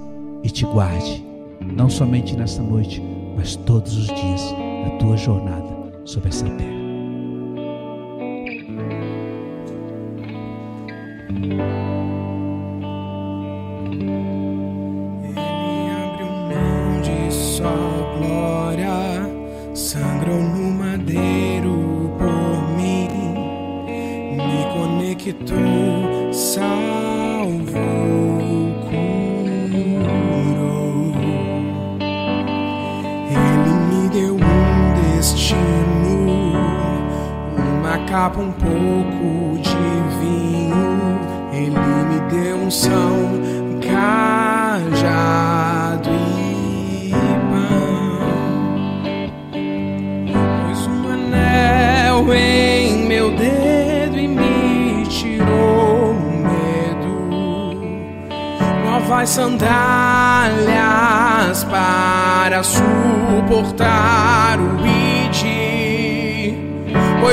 e 0.45 0.49
te 0.49 0.65
guarde, 0.65 1.27
não 1.61 1.91
somente 1.91 2.37
nesta 2.37 2.63
noite, 2.63 3.03
mas 3.37 3.57
todos 3.57 3.97
os 3.97 4.07
dias 4.07 4.55
da 4.85 4.91
tua 4.99 5.17
jornada 5.17 5.67
sobre 6.05 6.29
essa 6.29 6.49
terra. 6.49 6.80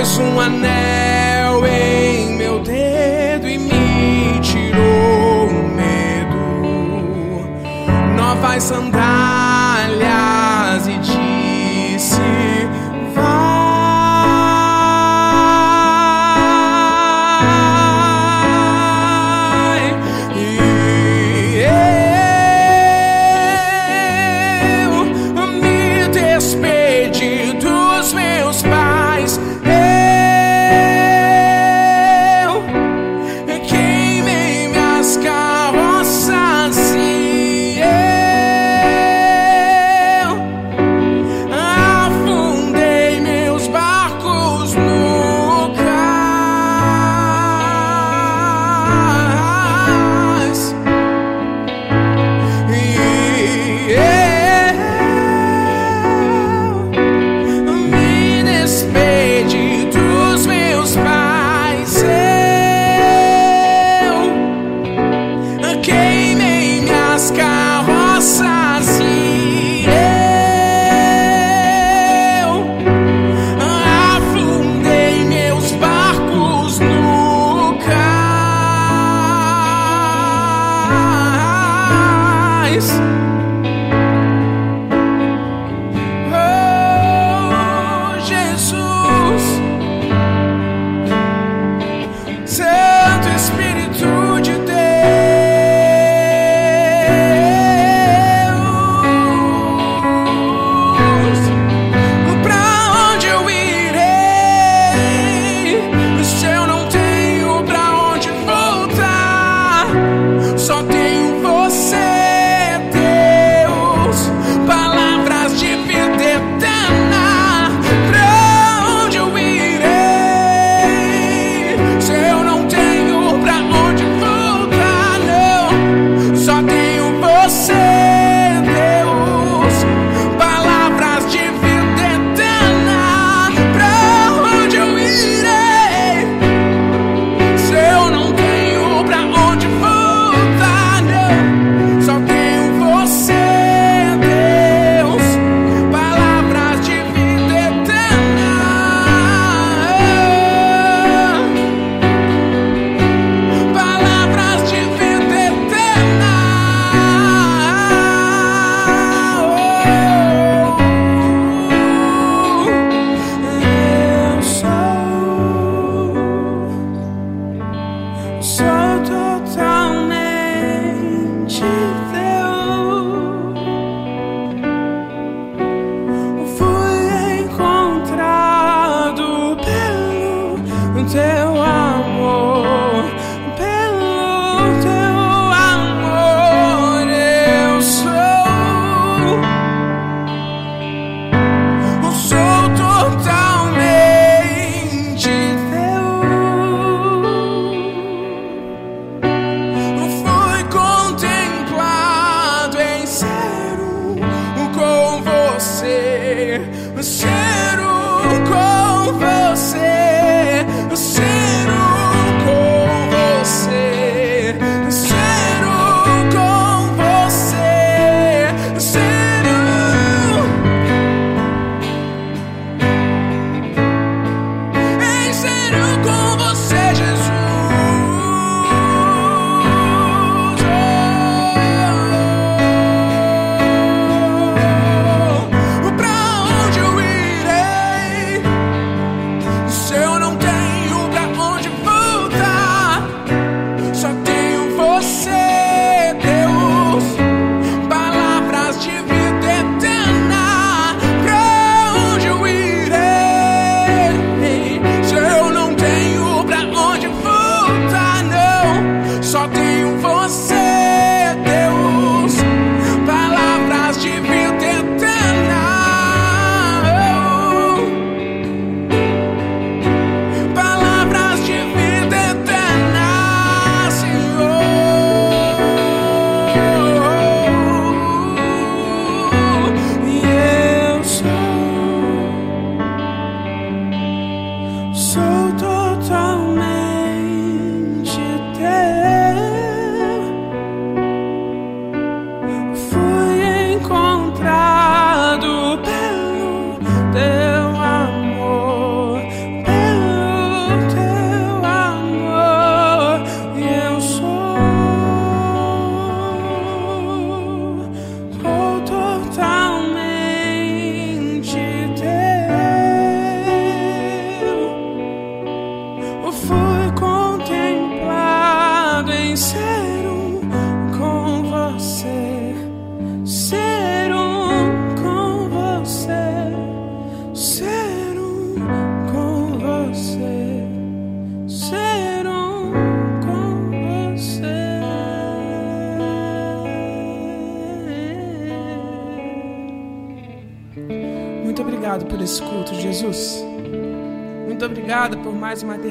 Pôs 0.08 0.20
um 0.20 0.40
anel 0.40 1.68
em 1.68 2.38
meu 2.38 2.60
dedo 2.60 3.46
e 3.46 3.58
me 3.58 4.40
tirou 4.40 5.50
o 5.50 5.68
medo. 5.76 6.38
Novas 8.16 8.64
sandálias 8.64 9.27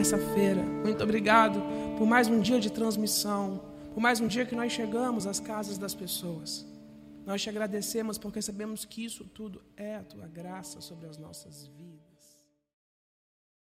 terça-feira. 0.06 0.62
Muito 0.62 1.02
obrigado 1.02 1.60
por 1.98 2.06
mais 2.06 2.28
um 2.28 2.38
dia 2.38 2.60
de 2.60 2.70
transmissão. 2.70 3.60
Por 3.92 4.00
mais 4.00 4.20
um 4.20 4.28
dia 4.28 4.46
que 4.46 4.54
nós 4.54 4.70
chegamos 4.70 5.26
às 5.26 5.40
casas 5.40 5.78
das 5.78 5.96
pessoas. 5.96 6.64
Nós 7.26 7.42
te 7.42 7.50
agradecemos 7.50 8.16
porque 8.16 8.40
sabemos 8.40 8.84
que 8.84 9.04
isso 9.04 9.24
tudo 9.24 9.60
é 9.76 9.96
a 9.96 10.04
tua 10.04 10.28
graça 10.28 10.80
sobre 10.80 11.08
as 11.08 11.18
nossas 11.18 11.66
vidas. 11.66 11.85